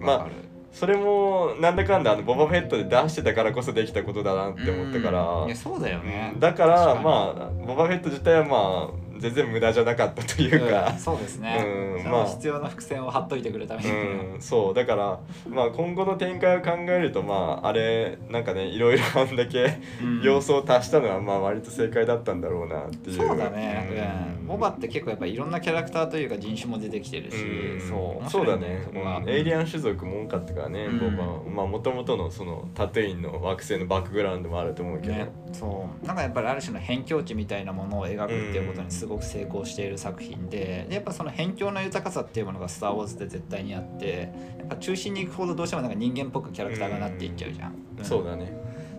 [0.00, 0.26] まあ
[0.72, 5.46] それもなんだかんだあのボバフェットで出してたからこそできたことだなって思ったから、うん。
[5.46, 6.40] いやそうだよね、うん。
[6.40, 10.90] だからまあボバフェット自体はまあ全然無駄じゃなかったというか。
[10.92, 11.64] うん、そうですね、
[12.04, 12.10] うん。
[12.10, 12.26] まあ。
[12.26, 13.92] 必要な伏線を貼っといてくれたみたい。
[13.92, 14.02] な、う
[14.38, 14.74] ん、そう。
[14.74, 20.22] だからまあ今後の展開を考えるとまああれなんかねいろいろ あんだけうん。
[20.22, 23.16] 要素を足したのはまあ割と正解だったんだろうなっていう。
[23.16, 24.32] そうだね、うん。
[24.32, 27.80] うんボバって結構やっぱいろんなキャラクターというか人種も出てきてるし、うん。
[27.80, 28.20] そう。
[28.22, 28.80] 面そうだね。
[28.82, 29.28] そこが、うん。
[29.28, 31.54] エイリアン種族も多かったからね、うん。
[31.54, 36.06] まあもともとのそのタトゥインの惑星のバックグラウンドもあると思うけど、ね、そう。
[36.06, 47.72] なんかやっぱりある種の辺境地みたいなものを描くっていうことにすごく成功している作品ででやっぱその辺境の豊かさっていうものが「スター・ウォーズ」で絶対にあってやっぱ中心に行くほどどうしてもなんか人間っぽくキャラクターがなっていっちゃうじゃん。
[47.72, 48.04] ん。
[48.04, 48.52] そうだね。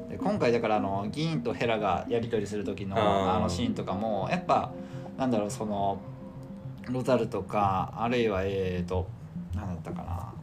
[0.09, 4.71] で今回だからあの議員とヘラがやり取りする時のあのシーンとかもやっぱ
[5.17, 5.99] なんだろうその
[6.89, 9.07] ロザルとかあるいはえっ、と
[9.53, 10.33] 何だったかな。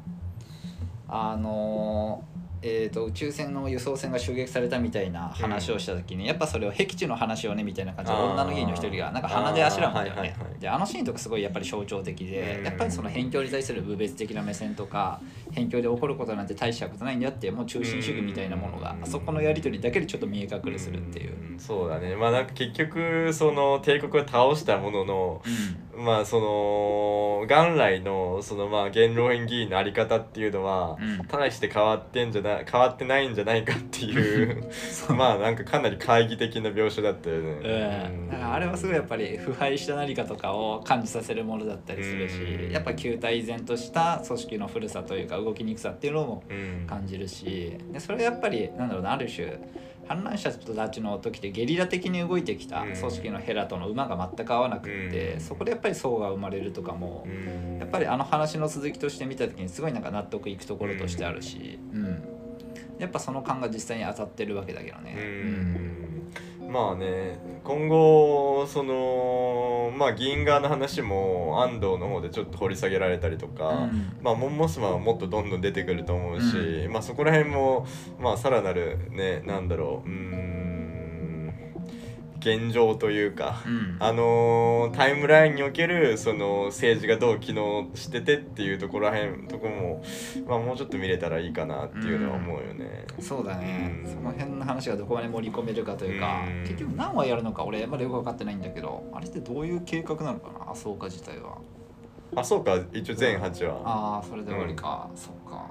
[1.08, 2.24] あの
[2.62, 12.64] えー、と宇宙船の輸送船が襲撃されたみたいな話をした時に、やっぱそれを僻地の話をねみたいな感じで女の議員の一人がなんか鼻であしらうんだよね、はいはいはいであのシーンとかすごいやっぱり象徴的で、うん。
[12.64, 19.02] やっぱりその辺境に対する部別的な目線とか辺境で起こることなんて大したことないんだってもう中心主義みたいなものが、うん。
[19.02, 21.56] あそこのやり取りだけでちょっと見え隠れするっていう。
[21.56, 21.58] ん。
[21.58, 22.16] そうだね。
[22.16, 25.42] まあなんか結局その帝国を倒したものの
[25.96, 31.26] まあその元来のそのまあ元老院議員のあり方っていうのは、うん。
[31.26, 34.68] 大して変わってんじゃな変わってないんじゃないかっていう
[35.10, 38.10] まあなんかかなり懐疑的な描写だったよね。
[38.10, 42.70] うん、だからあれはすごいやっぱり腐敗した何かとかを感じさせるものだったりするし、うん。
[42.70, 46.86] やっぱ旧体依然とした組織の古さというか動きにくさっていうのもうん。
[46.86, 49.58] 感じるしでそれがやっぱりなんだろうなある種
[50.08, 52.94] 反乱者たちの時ってゲリラ的に動いてきたうん。
[52.94, 55.40] 組織のヘラとの馬が全く合わなくって、うん。
[55.40, 57.78] そこでやっぱり層が生まれるとかも、うん。
[57.78, 62.35] やっぱりあの話の続きとして見た時にすごいなんか納得いくところとしてあるし、うん
[62.98, 65.16] やっぱその感が実際に当たってるわけだけどね。
[65.16, 66.06] うん。
[66.68, 74.16] まあね今後そのまあ議員側の話も安藤の方でちょっと掘り下げられたりとか、うん。
[74.22, 76.56] まあモンモスマンはもっとどんどん出てくると思うし、
[76.86, 77.86] うまあそこら辺も
[78.20, 80.75] まあさらなるねなんだろううーん
[82.48, 83.96] 現状というか、うん。
[83.98, 90.02] あのータイムラインにおけるその政治がどう機能しててっていうところらへんとこも、
[90.46, 93.06] まあ、もうちょっと見れたらいいかなっていうのは思うよね。
[93.18, 94.10] そうだね、うん。
[94.10, 96.62] その辺の話がどこまで盛り込めるかというか、うん。
[96.62, 100.70] 結局何話やるのか俺まだよく分かってないんだけどあれってどういう計画なのかな？
[100.70, 101.58] 麻生家自体は。
[102.36, 102.78] あそうか。
[102.92, 103.74] 一応全8話。
[103.84, 105.68] ああそれで終わりか、そうか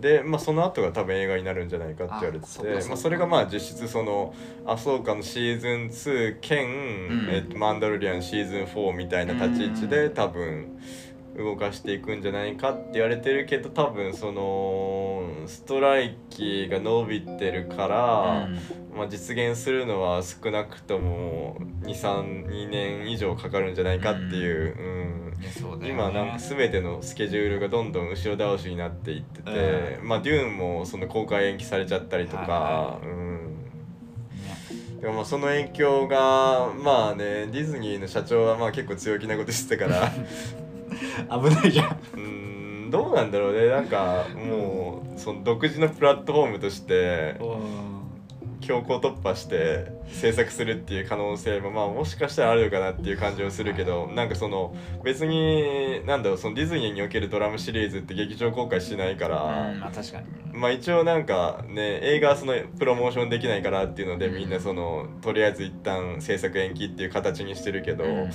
[0.00, 4.32] で、まあ、その後が多分映画になるんじゃないかって言われててまあ、それがまあ実質その
[4.64, 7.28] 「アソーカ」のシーズン2兼、ん。
[7.30, 10.14] えっと、マンダロリアンシーズン4みたいな立ち位置でうん。
[10.14, 10.78] 多分
[11.38, 18.58] 動かしていくんじゃないかって言われてるけど多分そのストライキが伸びてるから、うん。
[18.98, 24.76] まあ、実現するのは少なくとも232年以上かかるんじゃないかっていう。
[24.76, 25.34] うん。
[25.38, 25.88] うだよね。
[25.90, 33.58] 今なんか全てのスケジュールがどんどん後ろ倒しになっていってて、まあデューンもその公開延期されちゃったりとか、はうん。
[33.62, 33.68] ね
[35.00, 40.12] でもまあその影響がまあねディズニーの社長はまあ結構強気なことしてたから
[41.30, 41.98] 危ないじゃん。
[42.14, 43.68] うんどうなんだろうね。
[43.68, 47.36] なんかもうその独自のプラットフォームとして
[48.60, 60.26] 強行突破して制作するっていう可能性もまあもしかしたらあるのかなっていう感じはするけどなんかその別になんだろうそのディズニーにおけるドラムシリーズって劇場公開しないから、うんまあ確かに。
[60.52, 68.30] まあ一応なんかね映画はそのプロモーションできないからっていうのでみんなそのとりあえず一旦制作延期っていう形にしてるけどうん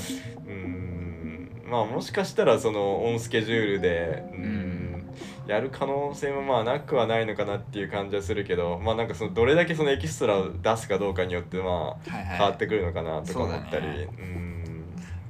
[1.73, 5.03] まあもしかしたらそのオンスケジュールでうーん。
[5.47, 14.85] やる可能性もまあなくはないのかなっていう感じはするけどまあなんかそのどれだけそのエキストラを出すかどうかによってまあ変わってくるのかなとか思ったりそうん。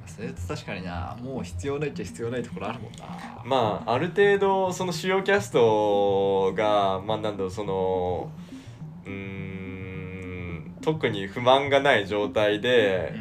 [0.06, 3.06] それと確かになもう必要ないっちゃ必要ないところあるもんな。
[3.42, 8.30] まあある程度その主要キャストがまあなんだろうその
[9.06, 9.54] うーん
[10.82, 13.14] 特に不満がない状態で、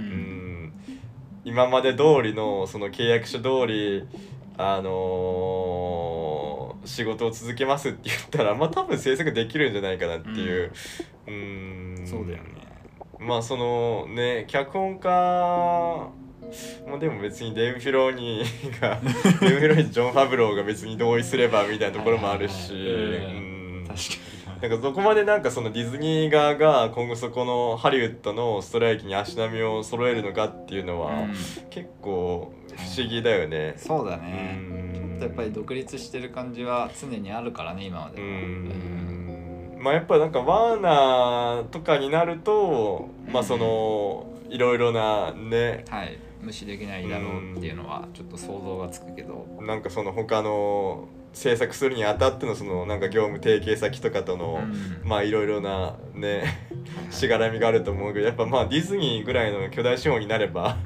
[1.46, 4.04] 今まで通りのその契約書通り
[4.58, 6.54] あのー
[6.86, 10.72] 仕事を続けますって言ったらまあ多分制作できるんじゃないかなっていう、
[11.28, 12.06] うーん。
[12.06, 12.44] そうだよね。
[13.20, 15.10] まあそのね脚本家
[16.86, 22.74] まあでも別にデーブ・フィローニーが デーブ・フィローニーとジョン・ファブローが別に同意すればみたいなところもあるし。
[23.88, 31.12] 確かなんかどこまでなんかそのディズニー側が今後そこのハリウッドのストライキに足並みを揃えるのかっていうのは
[31.70, 33.74] 結構不思議だよね。
[33.76, 39.78] そうだうねんやっぱり独立してる感じは常にあるからね今までうはん。
[39.82, 46.18] まあやっぱなんかワーナーとかになるとまあそのいろいろなねはい。
[46.42, 49.46] 無視できないだろうっていうのはちょっと想像がつくけど。
[49.62, 55.08] なんかその他の制作するにあたってのそのなんか業務提携先とかとの、うん。
[55.08, 56.70] まあいろいろなね
[57.10, 60.78] しがらみがあると思うけどやっぱまあディズニーぐらいの巨大資本になれば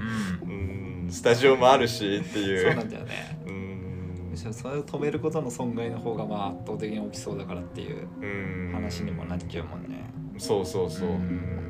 [0.44, 0.50] うん。
[0.50, 2.66] うんスタジオもあるしっていう。
[2.66, 3.40] そうなんだよね。
[3.46, 4.28] うん。
[4.32, 8.72] むしろそれを止めることの損害の方がまあ圧倒的に大きそうだからっていううん。
[8.74, 10.10] 話にもなっちゃうもんね。
[10.38, 11.67] そうそうそう、うんうん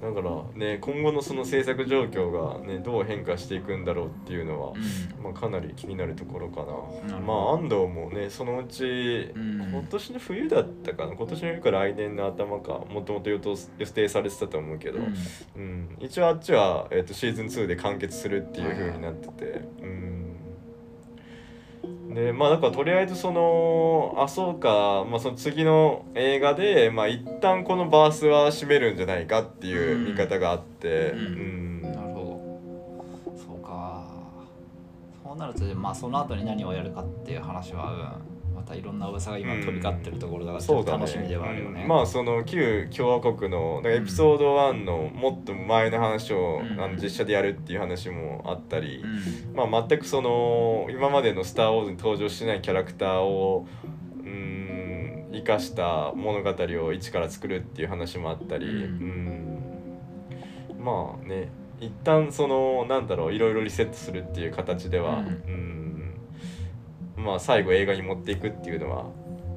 [0.00, 5.22] だからね今後のその制作状況がねどう変化していくんだろうっていうのは、うん。
[5.22, 6.64] まあ、かなり気になるところか
[7.10, 7.18] な。
[7.20, 8.84] まあ安藤もねそのうち、
[9.34, 9.70] うん。
[9.70, 11.14] 今年の冬だったかな。
[11.14, 15.14] 今年の冬か来年の頭かもともと予定予定されてたと思うけど、うん。
[15.56, 15.96] うん。
[16.00, 19.44] 一応あっちは、えー、とシーズン2で完結するっていう風になってて、
[19.82, 20.19] うん
[22.14, 31.18] でまあだからとりあえずそのあそうか、まあ、その次の映画でまあ一旦このバースは締めるんじゃないかっていう見方があって、うん。
[31.18, 31.82] うん。
[31.82, 32.60] なるほ
[33.26, 33.36] ど。
[33.36, 34.04] そうか。
[35.22, 37.96] そうなるとまあその後に何をやるかっていう話は、う。
[37.96, 38.18] んまあ、
[38.70, 41.82] たいろんな噂が今飛び交ってるところだから楽しみではあるよね。
[41.82, 41.88] うん。
[41.88, 46.80] まあその旧共和国のエピソード1のもっと前の話を、うん。
[46.80, 49.20] あの実写でやるっていう話もあったり、うん。
[49.70, 53.66] まあ全くその今までの「スター・ウォーズ」に登場しないキャラクターを
[54.20, 56.54] うーん生かした物語
[56.84, 58.72] を一から作るっていう話もあったり、うん。
[58.72, 58.76] う
[60.74, 60.84] ん。
[60.84, 61.50] まあね
[61.80, 65.26] 一旦そのなんだろういろいろリセットするっていう形では、うん。
[65.26, 65.89] うん
[67.24, 69.06] まあ最後映画に持っていくっていうのは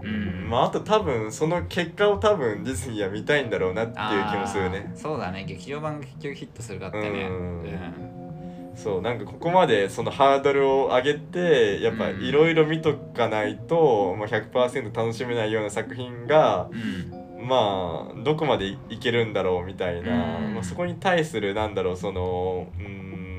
[0.03, 0.49] うん。
[0.49, 4.91] まああと多分その結果を多分ディズニーは見たいんだろうなっていう気もするね。
[4.95, 5.45] そうだね。
[5.45, 7.05] 劇場版が結局ヒットするかってね。
[7.07, 7.61] うん。
[7.61, 8.73] うん。
[8.75, 17.47] そうなんかここまでそのハードルを上げてやっぱいろいろ見とかないと、まあ、100%楽しめないような作品がうん。
[17.47, 20.53] まあどこまでいいけるんだろうみたいな、うん。
[20.53, 23.32] まあ、そこに対するなんだろうそのうーん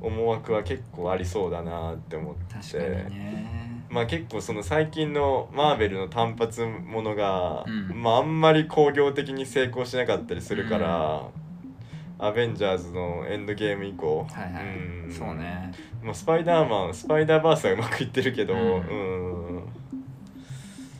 [0.00, 2.78] 思惑は結構ありそうだなって思って。
[2.78, 3.86] ね。
[3.88, 8.02] まあ結構その最近のマーベルの単発ものが、うん。
[8.02, 11.22] まああんまり興行的に成功しなかったりするから、
[12.18, 14.64] アベンジャーズのエンドゲーム以降、はいはい。
[14.64, 15.12] うん。
[15.12, 15.72] そうね。
[16.02, 19.56] まあ、スパイダーマンスパイダーバースはうまくいってるけど、ううん。
[19.58, 19.62] ん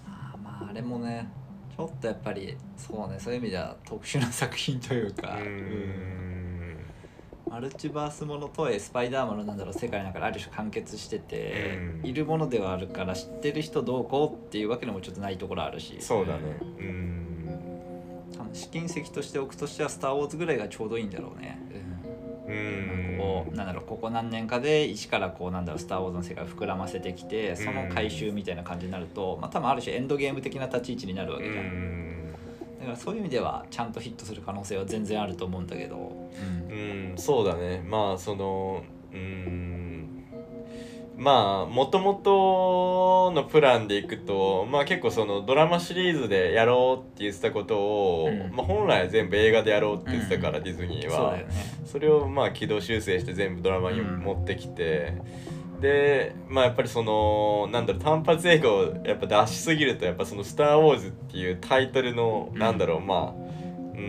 [0.07, 1.29] あーまああれもね
[1.77, 6.36] ちょっとやっぱりそうねそういう意味では特殊な作品というか、うん
[7.49, 12.07] マルチバースものとはスパイダーマンのなんだろう世界の中である種完結してて、うん。
[12.07, 15.97] いるものではあるから知ってる人どうこうっていうわけでもちょっとないところあるし。
[16.01, 16.41] そうだね。
[16.79, 17.17] うん。
[18.53, 21.59] 試金石としておくとしては「スター・ウォーズ」ぐらいがちょうどいいんだろうね、
[22.47, 23.17] ううん。
[23.17, 32.16] んこうなんだろうここ何年かで一からこうなんだろう「スター・ウォーズ」の世界を膨らませてきてその回収みたいな感じになると、まあ多分ある種エンドゲーム的な立ち位置になるわうけじゃん、ん
[32.79, 36.31] だからそういう意味ではちゃんとヒットする可能性は全然あると思うんだけど、
[36.69, 37.15] うん。
[37.17, 37.83] そうだね。
[37.87, 40.25] まあそのうん。
[41.17, 48.55] まあもともとのプランでいくとまあ結構そのドラマシリーズでやろうって言ってたことを、うん。
[48.55, 51.47] まあ、本来は全部映画でやろうって言ってたから、ディズニーはそね
[51.87, 55.15] それをまあ軌道修正して全部ドラマに持ってきて、
[55.87, 62.59] でまあやっぱりそのなんだろう単発映画をやっぱ出しすぎるとやっぱその「スター・ウォーズ」っていうタイトルの、うん。
[62.59, 64.07] なんだろうまあうーん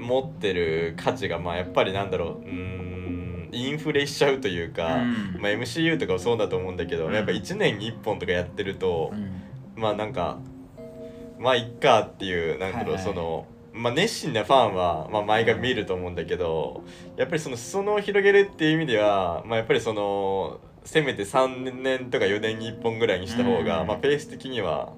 [0.00, 5.38] 持ってる価値がまあやっぱりなんだろううーんインフレしちゃうというか、うん。
[5.40, 7.14] まあ、MCU とかもそうだと思うんだけど、うん。
[7.14, 9.42] やっぱ1年に1本とかやってると、うん。
[9.74, 10.38] まあなんか
[11.38, 13.04] まあいっかっていうなんだろう、はいはい。
[13.04, 16.82] そのまあ熱心なファンは、まあ、毎回見ると思うんだけど
[17.16, 23.86] やっぱりその裾野を広げるっていう意味では、まあ、やっぱりそのせめて3年とか4年に1本ぐらいにした方が、うん。
[23.86, 24.92] まあ、ペース的には、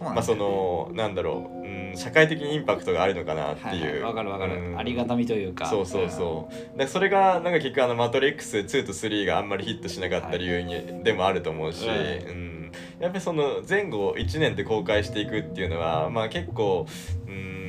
[0.00, 4.04] まあそのなんだろう、うん、社会的にインパクトがあるのかなってはいう。
[4.04, 4.78] わかるわかる、うん。
[4.78, 5.66] ありがたみというか。
[5.66, 6.78] そうそうそう。
[6.78, 16.86] だそれがなんか結局あの「マトリックス2」と3があんまりヒットしなかった理由にでもあると思うし、はいうん、やっぱりその前後1年で公開していくっていうのはまあ結構
[17.26, 17.59] うーん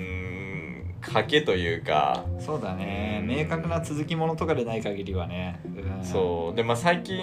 [1.01, 3.19] 賭けというか、うんそうだね。
[3.23, 3.35] うん。
[3.35, 6.55] 明確な続きものとかでない限りはね、うん、そう。
[6.55, 7.19] でまあ最近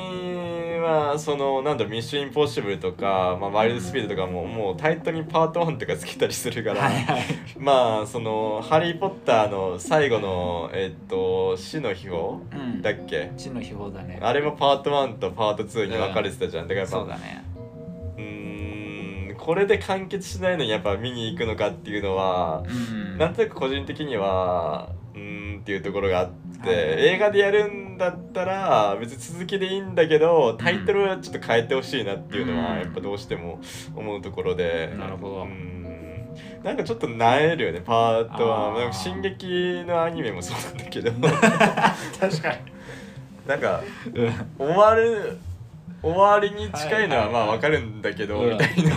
[0.80, 6.82] はそのなんだろう「ミッションインポッシブル」とか「まあ、ワイルドスピード」とかももうタイトルにパート1とかつけたりするから。
[6.82, 7.22] はいはい。
[7.58, 12.82] まあその「ハリー・ポッター」の最後のえっと死の秘宝うん。
[12.82, 13.32] だっけ？
[13.36, 14.18] 地の秘宝だね。
[14.22, 17.44] あれもパート1とパート2に分かれてたじゃん、だからやっぱそうだね。
[18.16, 18.47] うーん
[19.48, 23.16] これで完結しないのにやっぱ見に行くのかっていうのは、うん。
[23.16, 26.30] なんとなく個人的にはうーんっていうところがあっ
[26.62, 32.78] て、はい映画でやるんだったら別に続きでいいんだけどタイトルはちょっと変えてほしいなっていうのはうん。
[32.80, 33.58] やっぱどうしても
[33.96, 35.42] 思うところで、なるほど。
[35.44, 36.28] うん。
[36.62, 38.76] なんかちょっとなえるよねパートあー。
[38.76, 41.10] 1なんか進撃のアニメもそうなんだけど。
[42.20, 42.54] 確か
[43.46, 43.80] なんか
[44.12, 45.38] に、うん終わる
[46.00, 48.50] 終わりに近いのはまあわかるんだけど、うん。
[48.52, 48.96] みたいな。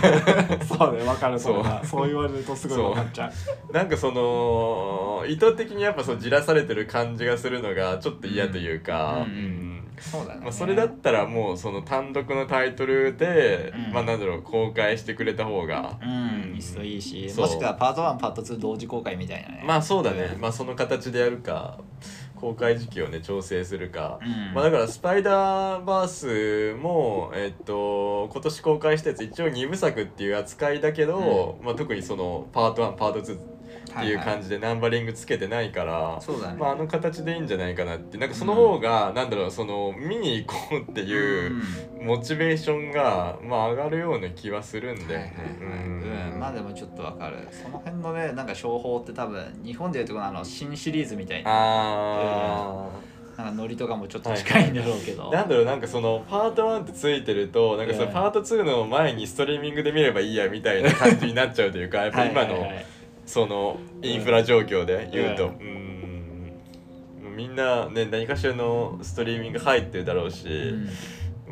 [0.64, 1.86] そうね分かるそう。
[1.86, 3.32] そう言われるとすごい分かっちゃ
[3.70, 3.72] う。
[3.72, 9.26] なんかその意図的にやっぱそうじらされてる感じがするのがちょっと嫌というか、
[9.98, 13.92] そうだね、まあ、それだったらもうその単独のタイトルで、うん。
[13.92, 16.54] まあなんだろう公開してくれた方が、うん。
[16.56, 19.64] いっそいいしもしくはパート1パート2同時公開みたいなね。
[19.66, 21.78] まあそうだね、うんまあその形でやるか
[22.42, 24.52] 公開時期をね調整するか、うん。
[24.52, 33.38] まあだから「スパイダーバースも」えっと今年公開したやつ一応2部作っていう扱いだけど、まあ、特にそのパート1パート2
[33.90, 36.18] っていう感じでナンバリングつけてないから、
[36.58, 41.62] まあ、あの形でいいんじゃないかなってなんかその方が、なんだろうその見に行こうっていう
[42.00, 45.34] モチベーションが、まあ、上がるような気はするんだよね。
[45.60, 46.32] はいはいはい。
[46.32, 47.48] うん、まあでもちょっとわかる。
[47.50, 51.50] その辺のねなんか商法って多分日本でいうとこのあの新シリーズみたいな。
[51.52, 52.88] あ
[53.36, 62.86] ななんかノリとかもちょっと近いんだろうけど、なんだろうなんかそのパート1ってついてるとなんかそのうんパート2の前にストリーミングで見ればいいやみたいな感じになっちゃうというかやっぱ今のはいはいはい
[63.26, 65.46] そのインフラ状況で言うと。
[65.46, 67.32] ううん。
[67.32, 67.36] ん。
[67.36, 70.46] みんなね何かしらのストリーミング入ってるだろうし、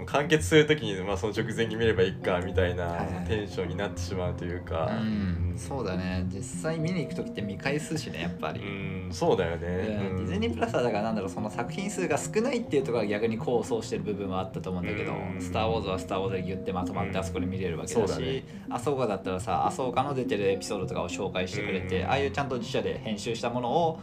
[0.07, 5.55] 完結する時に、まあ、その直前に見ればいいかみたいなテンションになってしまうというか、うん。
[5.59, 6.24] そうだね。
[6.28, 9.09] 実際見に行く時って見返すしねやっぱり、うん。
[9.12, 9.66] そうだよね、
[10.11, 10.16] うん。
[10.16, 18.44] ディズニープラスはだからなんだろうその作品数が少ないっていうところが逆に功を奏してる部分はあったと思うんだけどうん「スター・ウォーズ」は「スター・ウォーズ」でギュッてまとまってあそこで見れるわけだしそうだね。
[18.70, 22.09] アソーカだったらさアソーカの出てるエピソードとかを紹介してくれてうん。
[22.09, 24.01] ああいうちゃんと自社で編集したものを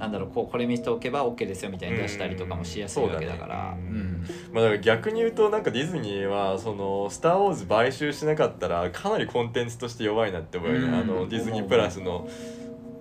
[0.00, 3.76] なんだろうこうこれ見ておけば OK ですよみたいに出したりとかもしやすいわけだから。
[3.78, 4.24] うんうん。
[4.50, 10.94] まあ、だから逆に言うとなんかディズニーはその「スター・ウォーズ」買収しなかったらかなりコンテンツとして弱いなって思うよね、うん。
[10.94, 12.26] あのディズニープラスの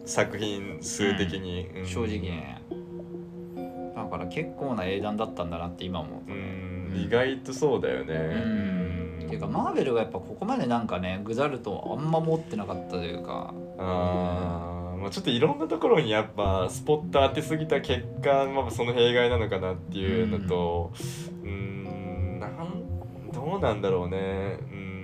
[0.06, 1.86] 作品数的に、うん。
[1.86, 2.20] 正直。
[2.20, 2.62] ね
[3.96, 7.02] だから結構な英断だったんだなって今思うん。
[7.02, 8.14] 意外とそうだよね。
[8.14, 8.18] う
[9.22, 9.24] ん。
[9.24, 13.54] っていうかマーベルがやっぱここまでなんかねグザルとあんま持ってなかったというか。
[13.78, 20.92] あーまあちょっといろんなところにやっぱスポット当てすぎた結果、まあ、その弊害なのかなっていうのと
[21.44, 22.84] うーんなん
[23.34, 24.18] どうなんだろうね。
[24.18, 25.00] うーん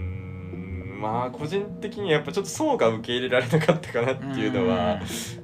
[1.01, 4.99] まあ個人的にやっぱちょっと層が受け入れられなかったかなっていうのは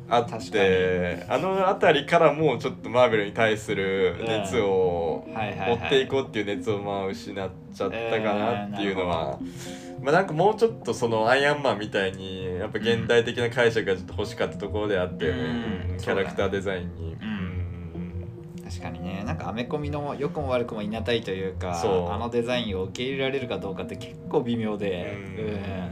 [0.09, 9.39] あっ確てあの辺りからもうちょっとマーベルに対する熱を持っていこうっていう熱をまあ失っちゃったかなっていうのは、
[10.01, 15.91] まあなんかもうちょっとそのアイアンマンみたいにやっぱ現代的な解釈がちょっと欲しかったところであって、うん。
[15.91, 15.97] うん。
[15.99, 17.13] キャラクターデザインに。
[17.21, 17.27] うん。
[18.59, 18.63] うん。
[18.63, 19.23] 確かにね。
[19.23, 25.13] なんかアメコミの良くも悪くもいなたいというかあのデザインを受け入れられるかどうかって結構微妙で。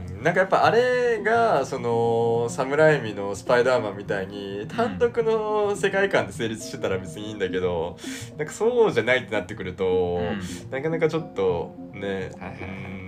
[0.08, 0.22] うん。
[0.24, 7.96] なんかやっぱあれがそのサムライミの「スパイダーマン」みたいに単独の世界観で成立してたら別にいいんだけど
[8.36, 10.70] なんかそうじゃないってなってくると、うん。
[10.70, 12.92] なかなかちょっとね、はいはいはい。
[12.94, 12.99] うん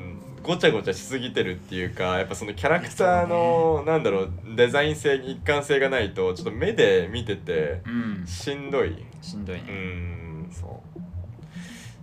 [0.42, 8.26] ごちゃごちゃしすぎてるっていうかやっぱそのキャラクターの、なんだろうデザイン性に一貫性がないとちょっと目で見ててうん。
[8.26, 9.04] しんどい。
[9.20, 9.64] しんどいね。
[9.68, 10.82] うんそ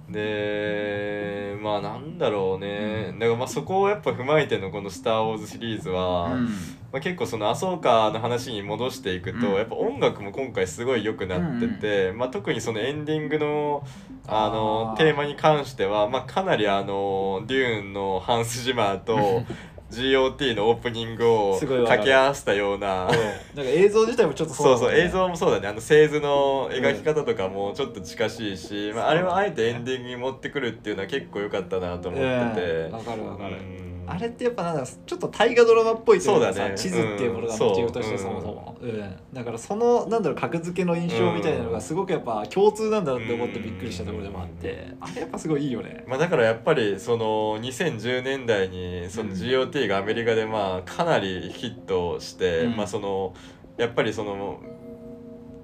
[0.10, 0.12] う。
[0.12, 3.14] でまあなんだろうね。
[3.20, 6.46] だからまあそこをやっぱ踏まえてのこの「スター・ウォーズ」シリーズは、うん。
[6.92, 9.54] まあ、結構そのアソーカの話に戻していくと、うん。
[9.56, 13.84] やっぱ音楽も今回すごい良くなってて、まあ、特にそのエンディングの
[14.28, 19.44] あのテーマに関しては、まあ、かなりあのデューンのハンス・ ジマーと
[19.92, 23.06] GOT のオープニングを掛け合わせたような。
[23.06, 23.22] なんか
[23.58, 25.68] 映像自体もちょっとそうそう映像もそうだね。
[25.68, 32.92] あの製図の描き方とかもちょっと近しいし、まあ、あれはあえてエンディングに持ってくるっていうのは結構良かったなと思ってて、うん。
[32.92, 33.56] わかるわかる。
[33.56, 36.78] うんあれってやっぱなんだちょっと大河ドラマっぽいというかさ、そうだね。
[36.78, 37.60] 地図っていうものがうん。
[37.60, 39.16] モチーフとしてそもそも、うん。
[39.34, 46.04] だからそのなんだろう格付けの印象みたいなのがすごくやっぱ共通なんだなって思ってびっくりしたところでもあって、あれやっぱすごいいいよね。
[46.08, 52.78] まあ、だからやっぱりその2010年代にそのうん GOT がアメリカでまあかなりヒットして、うん。
[52.78, 53.34] まあその
[53.78, 54.60] やっぱりその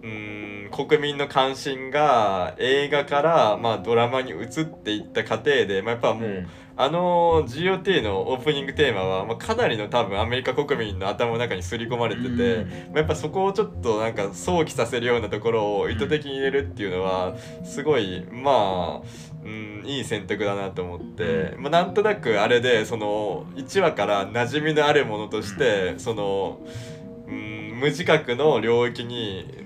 [0.06, 6.47] うーん国民の関心が映画からまあドラマに移っていった過程で、まあ、やっぱもう、うん。
[6.78, 12.34] あの GOT のオープニングテーマは、まあ、かなりの多分アメリカ国民の頭の中に刷り込まれてて、うん。
[12.34, 19.01] まあ、やっぱそこをちょっとなんか想起させるようなところを意図的に入れるっていうのはすごいまあ、
[19.45, 26.60] うん、いい選択だなと思って、まあ、なんとなくあれでその1話から馴染みのあるものとしてその、
[27.28, 29.66] うん、無自覚の領域に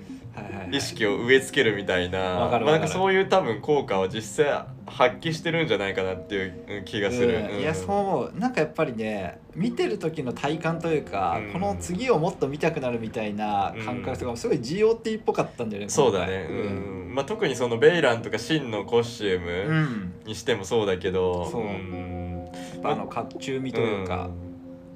[0.72, 2.18] 意識を植え付けるみたいな。
[2.18, 7.48] まあ、なんかそういう多分効果は実際発揮してるんじゃないかなっていう気がする。
[7.52, 7.60] うん。
[7.60, 11.52] いやそう思うなんかやっぱりね見てる時の体感というか、うん。
[11.52, 17.12] この次をもっと見たくなるみたいな感覚とかもすごい GOT っぽかったんだよねそうだね、うん。
[17.14, 20.12] まあ、特にそのベイランとかシンのコスチュうームん。
[20.26, 21.62] にしてもそうだけど、そう。
[21.62, 22.48] ん。
[22.84, 24.30] あの甲冑味というか、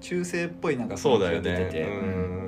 [0.01, 1.81] 中性っぽいなんかそうだよ雰囲気が出てて。
[1.81, 2.44] ね、うん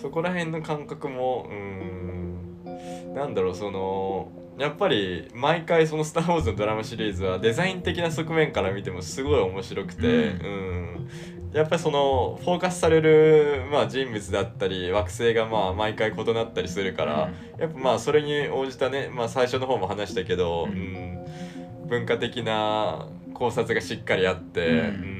[0.00, 10.12] そこら辺の感覚もうんなんだろうそのやっぱり毎回その「スター・ウォーズ」のドラマシリーズはデザイン的な側面から見てもすごい面白くて、うん。
[10.12, 11.10] うん
[11.52, 20.78] やっぱりそのフォーカスされる、まあ、人物だったり惑星がまあ毎回異なったりするから、やっぱまあそれに応じたね、まあ、最初の方も話したけど、うん
[21.82, 21.88] うん。
[21.88, 24.76] 文化的な考察がしっかりあって、うん。
[24.78, 24.80] う
[25.16, 25.19] ん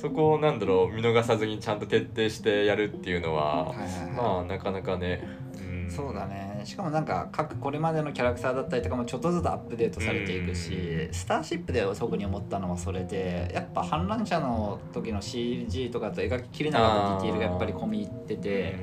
[0.00, 4.12] そこをなんだろう見逃さずにちゃんと徹底してやるっていうのは、はいはいはい。
[4.12, 5.22] まあなかなかね、
[5.58, 5.90] うん。
[5.90, 6.62] そうだね。
[6.64, 11.14] しかもなんか各これまでのキャラクターだったりとかもちょっとずつアップデートされていくし、うん。
[11.14, 18.78] スターシップで特に思ったのはそれでやっぱ反乱者の時の CG とかと描ききれなかったディティールがやっぱり込み入ってて、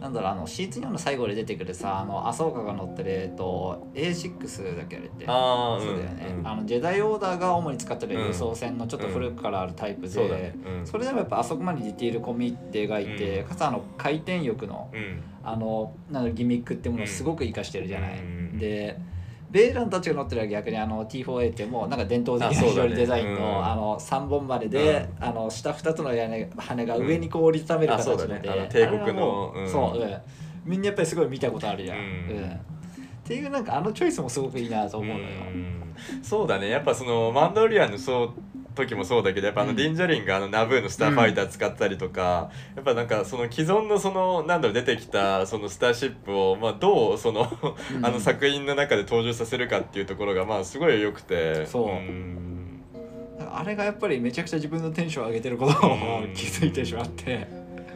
[0.00, 5.24] なんだろうあのシーズン4の最後で出てくるさあのアソーカが乗ってるえっと A6 だっけあれって。
[5.26, 6.46] ああそうだよね、うん。
[6.46, 8.26] あのジェダイオーダーが主に使ってるうん。
[8.28, 10.54] 輸送船のちょっと古くからあるタイプで、そうだね。
[10.64, 10.86] うん。
[10.86, 13.48] それでもやっぱあそこまでディティール込みって描いて、うん。
[13.48, 15.22] かつあの回転翼のうん。
[15.42, 18.18] あのなんギミックってものをすごく活かしてるじゃない。
[18.18, 18.58] うん。
[18.58, 18.98] で
[19.50, 23.66] ベイランたちが乗ってるのは逆にあの T4A ってもうなんか伝統的な非常にデザインの,、うん。
[23.66, 28.42] あの3本丸で、あの下2つの屋根羽が上にこう折りためる形ので、ね。
[28.46, 29.68] あの帝国のううん。
[29.68, 30.16] そう、うん、
[30.64, 31.98] みんなやっぱりすごい見たことあるじゃん。
[31.98, 32.08] ううん。
[32.44, 32.56] んっ
[33.24, 35.28] ていうなんかあのチョイスもすごくいいなと思うのよ。
[35.28, 35.94] うん。
[36.22, 36.68] そうだね。
[36.68, 38.32] やっぱそのマンドリアンのそう
[38.84, 39.76] 時もそうだけどやっぱあのうん。
[39.76, 47.50] ディンジャリンがあのナブーのスターファイター使ったりとか、やっぱなんかその既存のそのなんだろう出てきたそのスターシップをまあどうその
[47.94, 48.06] うん。
[48.06, 51.66] あの作品の中で登場させるかっていうところがまあすごい良くて。
[51.66, 51.92] そう。
[51.92, 52.82] ん。
[53.52, 56.34] あれがやっぱりめちゃくちゃ自分のテンションを上げてることをうん。
[56.34, 57.46] 気づいてしまって。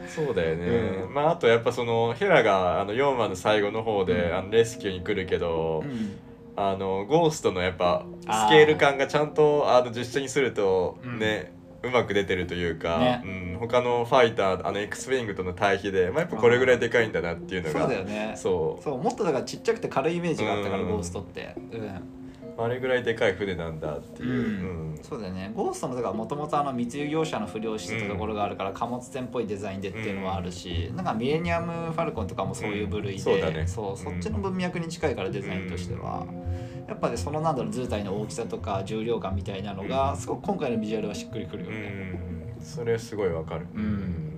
[0.07, 0.65] そうだよね、
[1.05, 1.13] うん。
[1.13, 4.37] まああとやっぱそのヘラがあの4話の最後の方で、うん。
[4.37, 6.17] あのレスキューに来るけど、うん
[6.55, 11.19] あのゴーストのやっぱスケール感がちゃんとあの実写にするとうん。
[11.19, 13.21] ね、うまく出てるというか、ね。
[13.25, 18.33] うん、他のファイターあの X ウィングとの対比で、まあ、やっぱこれぐらいでかいんだなっていうのそうがだよね。
[18.35, 18.83] そう。
[18.83, 20.89] そうもっとだからちっちゃくて軽いイメージがあったから、うん。
[20.89, 21.55] ゴーストって。
[21.57, 22.22] うん
[22.57, 24.99] あれぐらいでかい船なんだっていう、うん。
[25.01, 25.51] そうだよね。
[25.55, 33.67] ゴーストもだからもともと密輸業者の不良してたところがあるから、貨物船っぽいデザインでっていうのはあるし、なんかミレニアム・ファルコンとかもそういう部類で、うんそうだね。
[33.67, 36.25] そうそっちの文脈に近いからデザインとしては、
[36.87, 41.77] やっぱねそのなんだろう図体の大きさとか重量感みたいなのがすごく今回のビジュアルはしっくりくるようね。
[42.59, 42.61] ん。
[42.61, 44.32] それすごいわかる、うん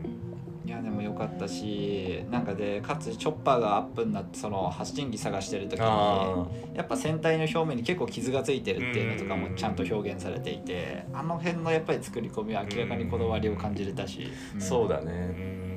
[0.66, 15.12] いやでもよかったしなんかでかつチョッパーがアップになってその発信機探してる時にあやっぱ船体の表面に結構傷がついてるっていうのとかもちゃんと表現されていてあの辺のやっぱり作り込みは明らかにこだわりを感じれたし、あそうだだね。
[15.12, 15.76] うん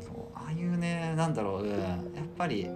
[0.00, 2.68] そうああいうねなんだろう、うん、やっぱり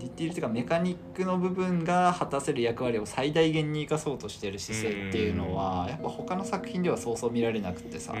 [0.00, 8.16] ディティールっていうかメカニックの部分が果たせる役割を最大限に生かそうとしてる姿勢っていうのはやっぱ他の作品ではそうそう見られなくってさ、う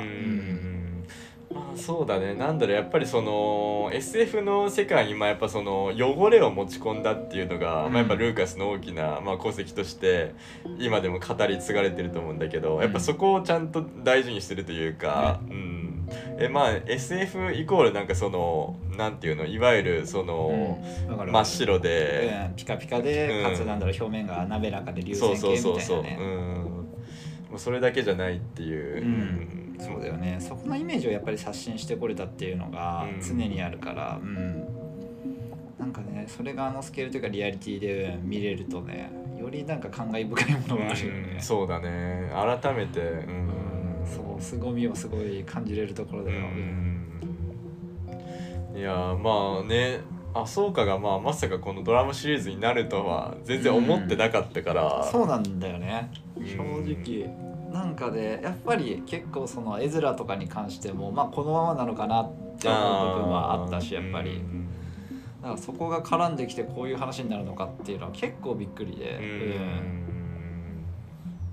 [1.76, 2.34] そうだね。
[2.34, 7.92] なんだろうやっぱりその SF の世界にまあやっぱその汚れを持ち込んだっていうのが、うん。
[7.92, 10.34] まあ、やっぱルーカスの大きな、まあ、功績として
[10.78, 12.82] 今でも語り継がれてると思うんだけど、うん。
[12.82, 16.08] やっぱそこをちゃんと大事にしてるというか、うん、
[16.38, 21.32] えまあ SF イコールなんかそのなんていうのいわゆるその、うん。
[21.32, 22.56] 真っ白で、うん。
[22.56, 23.50] ピカピカで、うん。
[23.50, 26.18] かつなんだろう表面が滑らかで流線形みたいなね。
[26.20, 26.26] うん、
[27.50, 29.02] もうそれだけじゃないっていう。
[29.02, 30.36] うんそうだよね。
[30.40, 33.20] そこのイメージをやっぱり刷新してこれたっていうのがうん。
[33.20, 34.64] 常にあるから、うん。
[35.78, 39.10] なんかねそれがあのスケールというかリアリティで見れるとね
[39.40, 41.40] よりなんか感慨深いものがあるよね、うん。
[41.40, 42.30] そうだね。
[42.32, 43.50] 改めてうん。
[44.04, 47.20] そう凄みをすごい感じれるところうだよ、ん。
[48.76, 50.00] いやまあね
[50.34, 56.10] あそうかがまあまさかこのドラマシリーズになるとは全然思ってなかったから、そうなんだよね。
[56.36, 64.36] うん正直なんかでやっぱり結構その絵面とかに関してもまあこのままなのかなって思う部分はあったしやっぱり。
[64.36, 64.66] うん
[65.40, 70.84] だからそこが絡んできてこういう話になるのかっていうのは結構びっくりで、ううんん。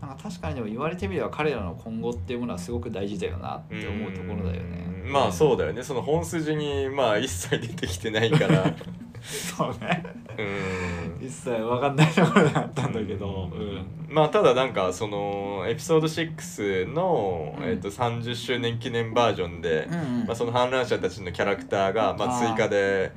[0.01, 4.86] なんか確かにでも言われてみれば彼らの今後っていうものはすごく大事だよなって思うところだよね。
[5.05, 5.11] うん。
[5.11, 5.84] まあそうだよね。
[5.84, 8.74] その本筋にまあ一切出てきてないから
[9.28, 10.03] そうね。
[10.38, 11.25] うん。
[11.25, 13.86] 一切分かんないところだったんだけど、うん。
[14.09, 17.69] まあただなんかそのエピソード6の、うん。
[17.69, 20.25] えっと30周年記念バージョンで、うんうん。
[20.28, 22.47] まあ、その反乱者たちのキャラクターが、まあ、あー。
[22.47, 23.11] 追加で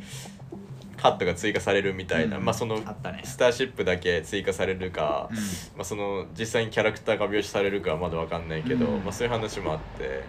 [1.00, 2.44] カットが追加されるみたいな、うん。
[2.44, 3.22] まあそのあったね。
[3.24, 5.36] スターシップだけ追加されるか、うん。
[5.36, 5.42] ま
[5.80, 9.04] あ、その実際にキャラクターが描写されるかはまだわかんないけど、うん。
[9.04, 10.24] まあ、そういう話もあって、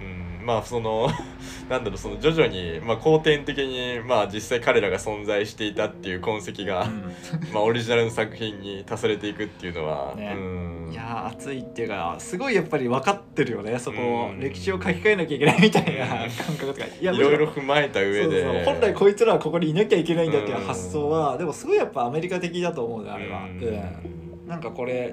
[0.00, 0.40] うん。
[0.40, 1.10] うん、まあその
[1.68, 6.86] なんだろうその徐々に、まあ、後天的に、まあ、実際彼らが存在していたっていう痕跡が、
[7.52, 10.34] まあ、オリジナルの作品に足されていくっていうのは、ね。
[10.36, 10.74] うん。
[10.92, 14.30] いやー熱いっていうかすごいやっぱり分かってるよねそこ。
[14.38, 16.86] 歴史を書き換えなきゃいけないみたいな感覚とか。
[16.86, 18.64] いやいろいろ踏まえた上で。
[18.64, 23.62] 本来こいつらはここにいなきゃいけないんだっていう発想は、でもすごいやっぱアメリカ的だと思うねあれは、うん。
[23.62, 24.48] うん。
[24.48, 25.12] なんかこれ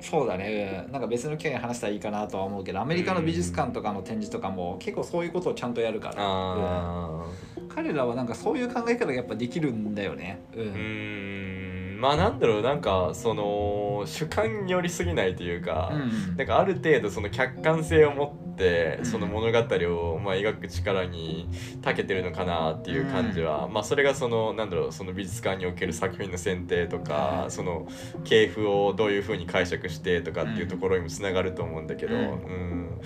[0.00, 0.92] そうだね、うん。
[0.92, 7.24] なんか別の機会に話したらいいかなとは思うけどアメリカの美術館とかの展示とかも結構そういうことをちゃんとやるから、あ
[7.58, 7.68] うん。
[7.68, 11.71] 彼らはなんかそういう考え方がやっぱできるんだよね、うん
[12.02, 15.96] まあなんだろうなんかその主観に寄りすぎないというか、う
[16.32, 16.36] ん。
[16.36, 19.06] なんかある程度その客観性を持ってうん。
[19.06, 21.48] その物語をまあ描く力に
[21.80, 27.86] 長けてるのかなっていう感じは、まあそれがそのなんだろうその美術館における作品の選定とか、うんその
[28.24, 33.00] 系譜をどういうふうに解釈してとかっていうところにもつながると思ううんだけど、ううんん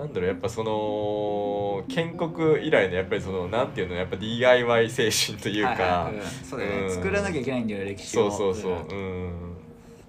[0.00, 6.14] なんだろうやっぱその建国以来のやっぱりそのなんていうのやっぱ DIY 精神というか、はいはい。
[6.14, 6.20] うん。
[6.22, 6.94] そうだよね、うん。
[6.94, 8.30] 作らなきゃいけないんだよ歴史を。
[8.30, 8.72] そうそうそう。
[8.72, 8.78] うん。
[8.78, 9.56] うん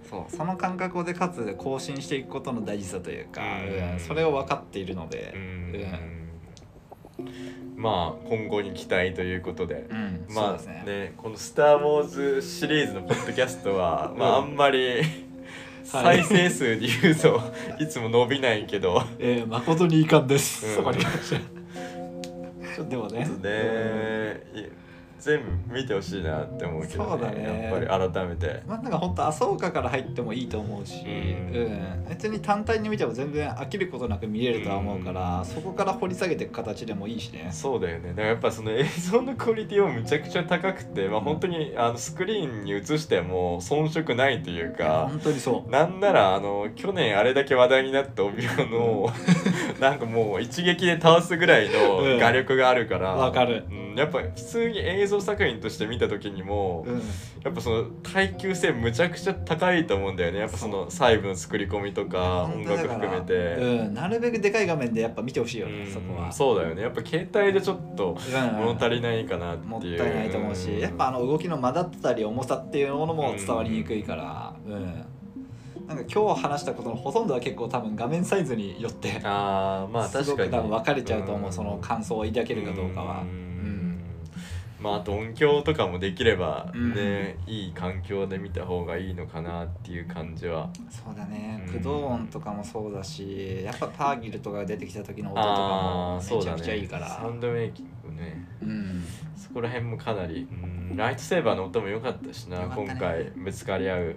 [0.10, 0.36] そう。
[0.36, 3.94] その感覚でかつ更新していくことの大事さというか、うん。
[3.94, 4.00] うん。
[4.00, 5.34] それを分かっているので。
[7.76, 9.88] まあ今後に期待ということで、
[10.30, 10.84] まあね。
[10.86, 14.52] ねこの「スター・ウォーズ」シリーズのポッドキャストは、まああうん。
[14.52, 15.02] んまり
[15.84, 17.42] 再生数で言うと
[17.80, 19.04] いつも伸びないけど。
[19.20, 20.76] えー、誠に遺憾です、うん。
[20.76, 21.42] そこに関しては
[22.76, 23.20] ちょっとでもね。
[23.42, 24.81] ねい
[25.22, 27.70] 全部見てほしいなって思うけど、そうだね。
[27.70, 28.64] やっぱり改めて。
[28.68, 31.56] まあなんか本当麻生から入ってもいいと思うし、うん。
[31.56, 32.06] うん。
[32.10, 35.46] 別に単体に見ても全然飽きることなく見れるとは思うから、うん。
[35.46, 37.50] そこから掘り下げていく形でもいいしね。
[37.52, 38.10] そうだよね。
[38.10, 45.70] だからやっぱその映像のクオリティもむちゃくちゃ高くて、まあ、本当にあのスクリーンに映しても遜色ないというか本当にそう。
[45.70, 49.10] なんならあの去年あれだけ話題になった帯輪の
[49.80, 53.12] なんかもう一撃で倒すぐらいの画力があるから。
[53.12, 53.66] わかる。
[53.70, 57.02] うん、やっぱ普通に映像作品として見た時にも、うん。
[57.44, 60.40] やっぱその耐久性むちゃくちゃ高いと思うんだよね。
[60.40, 63.34] やっぱその細部の作り込みとか音楽含めて。
[63.34, 65.92] うん、なるべくでかい画面でやっぱ見てほしいよね、うん。
[65.92, 66.32] そこは。
[66.32, 66.82] そうだよね。
[66.84, 68.58] やっぱ携帯でちょっとうん。
[68.58, 69.70] 物足りないかなっていう。
[69.70, 75.06] もったいないと思うし、やっぱあの動きの間だったり重さっていうものも伝わりにくいから、うん。
[75.88, 80.50] なんか今日話したことのほとんどは結構多分画面サイズによってあーまあすご確かに。
[80.50, 83.24] く多分分かれちゃうと思う、んその感想を抱けるかどうかは。
[83.24, 83.51] んうん
[84.82, 86.94] まああと音響とかもできればうん。
[86.94, 90.70] ね、いい環境で見た方がいいのかなっていう感じは。
[90.90, 91.62] そうだね。
[91.62, 91.68] うん。
[91.68, 97.08] 駆動音とかもそうだしやっぱターギルとかが出てきた時の音とかあもめちゃくちゃいいねから。
[97.08, 98.48] サウンドメイキングね。
[98.62, 99.04] うん。
[99.36, 102.66] そこら辺もかなり、うん、ライトセーバーの音も良かったしなね。
[102.76, 104.02] 今回ぶつかり合う。
[104.02, 104.16] うん、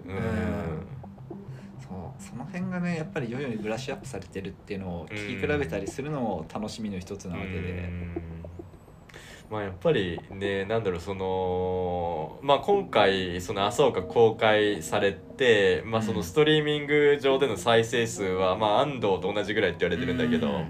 [1.79, 2.23] そう。
[2.23, 8.35] その辺がねやっぱり徐々にブラッシュアップされてるっていうのを聞き比べたりするのも楽しみの一つなわけで、うん
[9.51, 20.64] まあやっぱりねなんだろうそのまあ今回その麻生が公開されてまあそのストリーミング上での再生数はまあ安藤と同じぐらいって言われてるんだけど、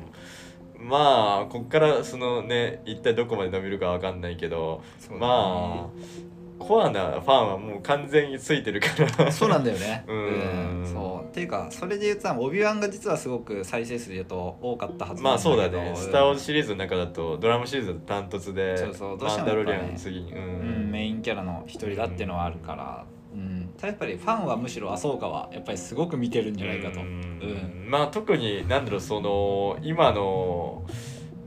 [0.79, 5.17] まあこっからそのね一体どこまで伸びるかわかんないけど、ね。
[5.17, 8.89] まあコアなファンはもう完全についてるか
[9.19, 9.33] ら。
[9.33, 10.05] そうなんだよね。
[10.09, 10.87] うん。
[10.87, 11.25] そう。
[11.35, 27.01] っていうかそれで言うとオビワンが実はすごく再生数で言うと多かったはずまあそうだけどね「スター・ウォーズ」シリーズの中だとドラマシリーズダントツでそうそうどうしマンダロリアンの次に、ううん、メインキャラの一人だっていうのはあるから、うん、やっぱりファンはむしろ麻生川やっぱりすごく見てるんじゃないかと。
[27.01, 27.09] ううん。
[27.09, 30.85] んまあ特になんだろうその今の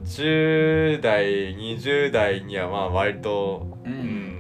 [0.04, 3.77] 10代20代にはまあ割と、うんうん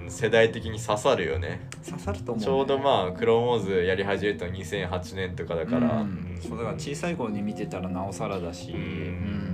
[0.09, 1.67] 世代的に刺さるよね。
[1.85, 6.39] 刺さると思う、ね、ちょうどまあクロモーズやり始めたの2008年とかだから、うん。
[6.41, 9.46] そうだから小さい頃に見てたらなおさらだし、うん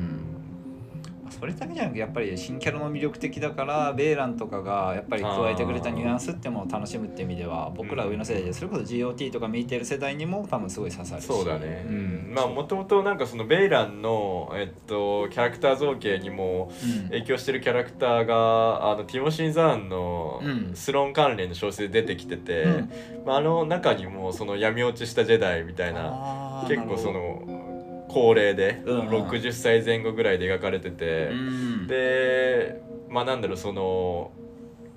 [1.44, 11.26] それだけじゃなくてやっぱり新キャラの魅力的だからベーランとかがやっぱり加えてくれたニュアンスってものを楽しむって意味では僕ら上の世代でそれこそ GOT とか見てる世代にも多分すごい刺さるし。
[11.26, 12.32] そうだね、うん。
[12.34, 17.10] まあもともとなんかそのベイランの、えっと、キャラクター造形にもうん。
[17.10, 20.72] 影響してるキャラクターがあのティモシー・ザーンのうん。
[20.76, 22.90] スローン関連の小説で出てきてて、うん。
[23.26, 27.73] まあ、あの中にもその闇落ちしたジェダイみたいな結構その
[28.14, 29.10] 高齢でうんうん。
[29.10, 31.88] 60歳前後ぐらいで描かれてて、どうん。
[31.88, 34.32] でまあなんだろうその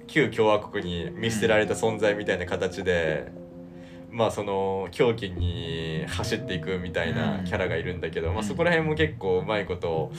[0.06, 3.32] 旧共和国に見捨てられた存在みたいな形で、
[4.10, 10.12] まあその狂気に走っていくみたいなキャラがいるんだけど、まあ、そこら辺も結構うまいこと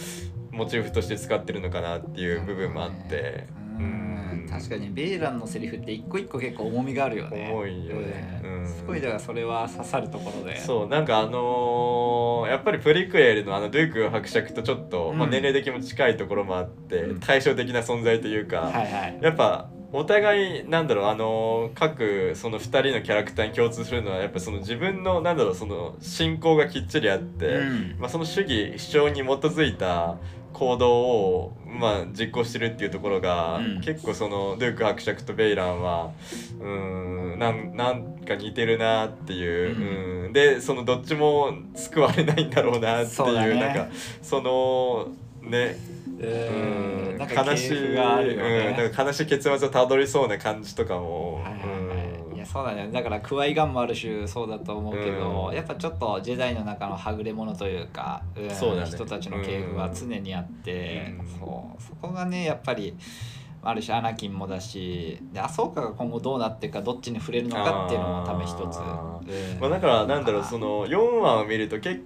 [0.52, 3.48] モチーフとして使ってるのかなっていう部分もあって。
[3.80, 7.50] うんうん確かにベーランのセリフって一個一個結構重みがあるよね。
[7.52, 8.42] 重いよね。
[8.44, 8.68] うん。
[8.68, 10.58] すごいだからそれは刺さるところで。
[10.60, 17.20] そうなんかあのーやっぱりプリクエルのあのドゥーク伯爵とちょっと、まあ、うん年齢的にも近いところもあって、うん。
[17.20, 19.20] 対照的な存在というか、はいはい。
[19.22, 27.96] やっぱお互いなんだろうあの各その2人のキャラクターに共通するのはやっぱその自分のなんだろうその信仰がきっちりあって、うん。
[28.00, 30.18] まあ、その主義主張に基づいた
[30.58, 33.82] 行動を、まあ、実行してるっていうところが、うん。
[33.82, 36.12] 結構そのドゥーク伯爵とベイランは
[36.60, 40.34] うーんなんなんか似てるなっていう、うん。
[40.34, 43.60] でそのどっちも救われないんだろうなっていうそうだね。
[43.60, 43.88] なんか
[44.22, 45.10] その
[45.42, 45.78] ね。
[46.20, 47.18] ううん。
[47.20, 47.78] 悲しい、ね。
[48.80, 51.77] うん、悲しい結末をたどりそうな感じとかも、はいはい
[52.52, 52.90] そうだね。
[52.92, 55.56] だからクワイガンもある種そうだと思うけど、うん。
[55.56, 58.90] やっぱちょっとジェダイの中のはぐれ者というか、うんそうだね。
[58.90, 61.40] 人たちの系譜は常にあって、うん。
[61.40, 61.82] そう。
[61.84, 62.96] そこがねやっぱり
[63.62, 69.60] ある種アナキンもだしでアソーカが今後どうなっていくかどっちに触れるのかっていうのも多分一つ、あうん。
[69.60, 72.02] まあ、だからなんだろうそのの4話を見ると結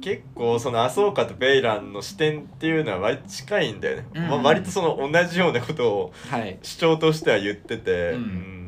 [0.00, 4.28] 結構その麻生家とベイランの視点っていうのは割と近いんだよね、うん。
[4.28, 6.58] まあ、割とその同じようなことをはい。
[6.62, 8.16] 主張としては言ってて、うん。
[8.16, 8.63] うん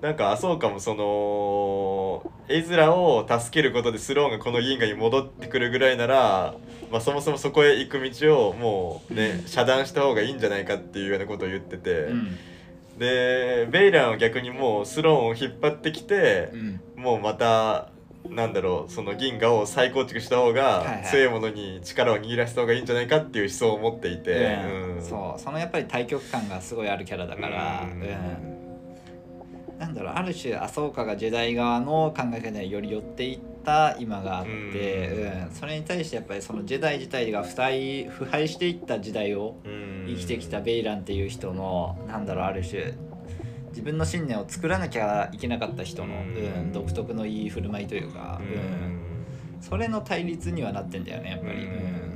[0.00, 6.54] なんか麻生家もその絵面を助けることでスローンがこの銀河に戻ってくるぐらいなら、
[6.90, 12.38] まあ、そもそもそこへ行く道をもうね遮断した方がいいんじゃないかっていうようなことを言ってて、うん。
[12.98, 16.80] でベイランは逆にもうスローンを引っ張ってきてう、ん。
[16.96, 17.90] もうまた
[18.28, 21.06] なんだろうその銀河を再構築した方はいがはい。
[21.10, 24.58] 強いものに力を握らせた方がいいんじゃないかっていう思想を持っていて、
[25.02, 25.40] そう。
[25.40, 28.00] そのやっぱり対極感がすごいあるキャラだから、うん。
[28.00, 28.59] うん
[29.80, 35.42] なんだろうある種麻生家がジェダイ側の考え方により寄っていった今があって、うん。
[35.46, 35.50] うん。
[35.54, 40.04] それに対してやっぱりそのジェダイ自体が腐敗腐敗していった時代をうん。
[40.06, 42.92] 生きてきたベイランっていう人のなんだろうある種
[43.70, 46.36] 自分の信念を作らなきゃいけなかった人の、うん。
[46.36, 49.62] うん独特のいい振る舞いというか、うん。
[49.62, 51.64] それの対立にはなってんだよねやっぱり。
[51.64, 52.09] うん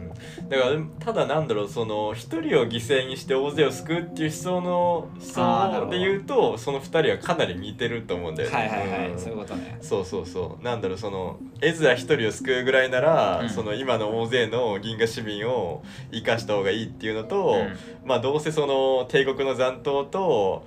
[0.48, 8.56] だからただなんだろうその一人を犠牲にして大勢を救うっていう思想の思想で言うとその二人はかなり似てると思うんだよね。
[8.56, 9.18] はいはいはい、うん。
[9.18, 9.78] そういうことね。
[9.80, 10.64] そうそうそう。
[10.64, 13.50] なんだろうその絵面一人を救うぐらいなら、うん。
[13.50, 17.76] その今の大勢の銀河市民を生かした方がいいっていうのと、うん。
[18.04, 20.66] まあどうせその帝国の残党と、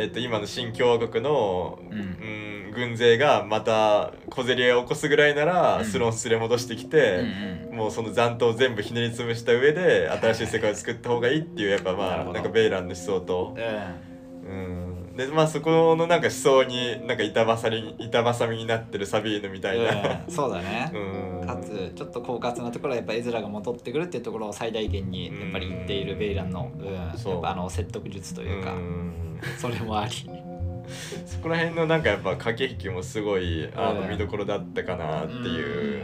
[0.00, 7.24] えっと、今の新共和国の、うんうん軍勢がまた小競り合いを起こすぐらいなら、うんスローン連れ戻してきうんて、
[7.70, 13.56] うんもうその残党を全部ひねり潰した上で新しい世界を作った方がいいっていうやっぱまあなんかベイランの思想と。
[13.56, 14.10] うん
[14.42, 14.79] うん
[15.20, 20.90] でまあそこのなんか思想になんか板挟み板挟みになってるサビーヌみたいな、うんそうだね、
[21.42, 21.46] うん。
[21.46, 26.82] かつちょっと狡猾なところはやっぱ絵面が戻ってくるっていうところを最大限にやっぱり言っているベイランの、う
[27.14, 27.32] んそう。
[27.34, 29.12] やっぱあの説得術というか、ん。
[29.58, 30.12] それもあり。
[31.26, 36.02] そこら辺のなんかやっぱ駆け引きもすごいあのうん見どころだったかなっていう、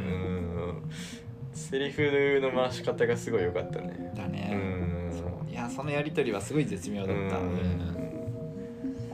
[1.55, 4.13] セリフの回し方がすごい良かったね。
[4.13, 5.11] うだね、ん。
[5.11, 5.51] そう。
[5.51, 7.96] いやそのやり取りはすごい絶妙だった、ううんん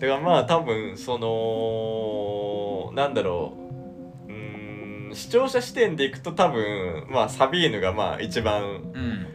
[0.02, 3.56] だからまあ多分そのなんだろ
[4.28, 9.26] ううん視聴者視点でいくと多分まあサビーヌがまあ一番うん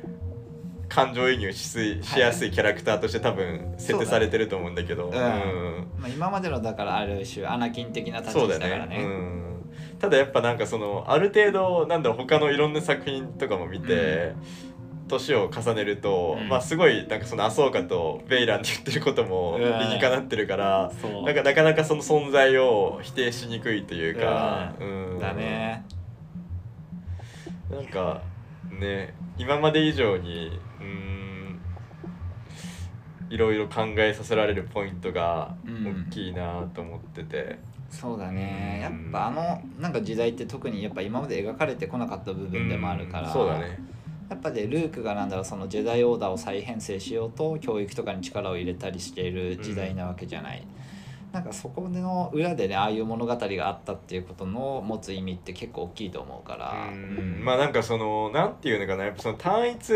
[0.89, 8.97] 感情移入しすいしやすいキャラクターとして多分設定されてると思うんだけどまあ、今までのだからある種アナキン的な立ち位そうだ置だからね。
[8.97, 9.03] ね。
[9.03, 9.65] うん、
[9.99, 14.33] ただやっぱなんかそのある程度なんだろう他のいろんな作品とかも見て、
[15.07, 16.49] 年を重ねると、うん。
[16.49, 19.61] まあすごいなんかそのアソーカとベイランって言ってることもうん。
[19.61, 20.91] 理にかなってるから、
[21.25, 24.83] なんかなかなかその存在を否定しにくいというか、う
[25.15, 25.19] ん。
[25.19, 25.85] だね。
[27.69, 28.21] なんか
[28.79, 31.59] ね今まで以上にうん
[33.29, 36.05] いろいろ考えさせられるポイントがうん。
[36.07, 38.79] 大きいなと思ってて、そうだね。
[38.81, 43.33] やっうんぱあのなんか時代って特にやっぱ今まで描かれてこなかった部分でもあるから、うん。
[43.33, 43.79] そうだね
[44.29, 50.63] やっぱでルークがなんだろうそのジェダイオーダーを再編成しようと教育とかに力を入れたりしている時代なわけじゃない、
[51.31, 57.43] なんかそこの裏でねああいう物語があったっていうことの持つ意味って結構大きいと思うから、うん。
[57.43, 59.89] まあなんかそのなんていうのかなやっぱその単一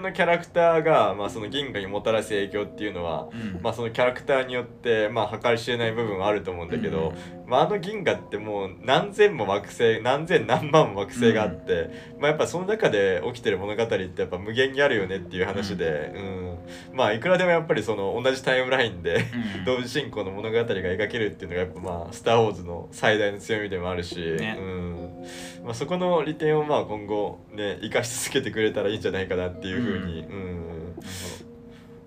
[0.00, 3.60] のキャラクターが、まあ、その銀河にもたらす影響っていうのは、うん。
[3.60, 7.12] まあ、そのキャラクターによってまあ計り知れない部分はあると思うんだけど、
[7.46, 16.58] まあ、あの銀河ってもう何千も惑星何千何万も惑星があって、まあ、やっぱその中で起きてる物語ってやっぱ無限にあるよねっていう話で、うん。
[16.92, 19.26] まあいくらでもやっぱりその同じタイムラインで
[19.58, 19.64] うん。
[19.64, 24.56] 同時進行の物語が描けるっていうのがやっぱまあ「スター・ウォーズ」の最大の強みでもあるし、ね。
[24.58, 25.24] うん。
[25.64, 30.58] まあ、そこの利点をまあ今後ね生かし続けてくれたらいいんじゃないかなっていうふうに、うん。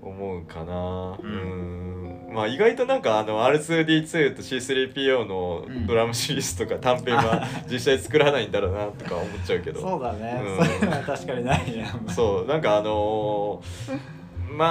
[0.01, 1.17] 思うかな。
[1.21, 2.29] ううん。
[2.33, 9.79] まあ意外となんかあの R2D2 と C3PO のうんドラムシリーズとか短編は 実際作らないんだろうなとか思っちゃうけど。
[9.81, 10.65] そうだね、うん。
[10.65, 12.47] それは確かにないねそう。
[12.47, 14.21] なんかあのー
[14.53, 14.65] ま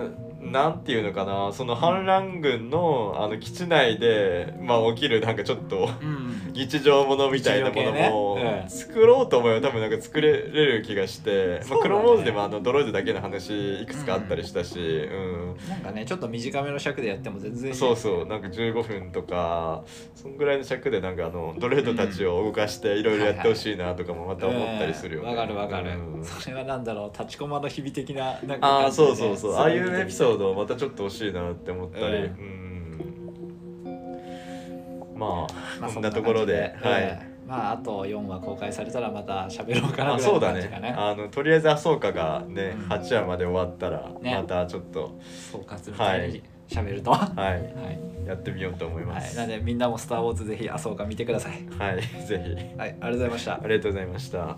[0.00, 6.32] あなんていうのかなその反乱軍のあの基地内で、まあ、起きるなんかちょっとうん。
[6.52, 8.62] 日常ものみたいなものも系ね。
[8.64, 8.70] うん。
[8.70, 15.56] 作ろうと思えば多分なんか作れれる気がして、まあ、クロモーズでもあのドロイドだけの話いくつかあったりしたし、うん。
[15.68, 19.84] なんかねちょっと短めの尺でやっても全然いいそうそうなんか15分とか
[20.14, 26.24] そんぐらいの尺でなんかあのドロイドたちを動かしていろいろやってほしいなとかもまた思ったりするようんわかるわかる、うん。
[26.24, 29.54] それはなんだろう立ちコマの日々的ななんかああそうそうそう。
[29.54, 35.14] ああいうエピソードドをまたちょっと欲しいなって思ったり、ううん。
[35.16, 36.74] まあ、まあこんなところで。
[36.80, 40.60] はい、うんまああと4話公開されたらまた喋ろうかなあぐらいのそうだね。
[40.60, 40.94] 感じかね。
[40.96, 42.86] あのとりあえず麻生家がね、うん。
[42.86, 44.36] 8話まで終わったらね。
[44.36, 45.18] またちょっと、
[45.50, 46.42] 総括みはたいにい。
[46.68, 47.10] 喋ると。
[47.10, 48.24] ははい。
[48.24, 51.66] い、やってみようと思いまはい、すなのでみんなも「スター・ウォーズ」ぜひ「あそうか」見てください。
[51.78, 52.78] はい、ぜひ。
[52.78, 52.88] はい。
[52.88, 53.54] ありがとうございました。
[53.54, 54.56] ありがとうございました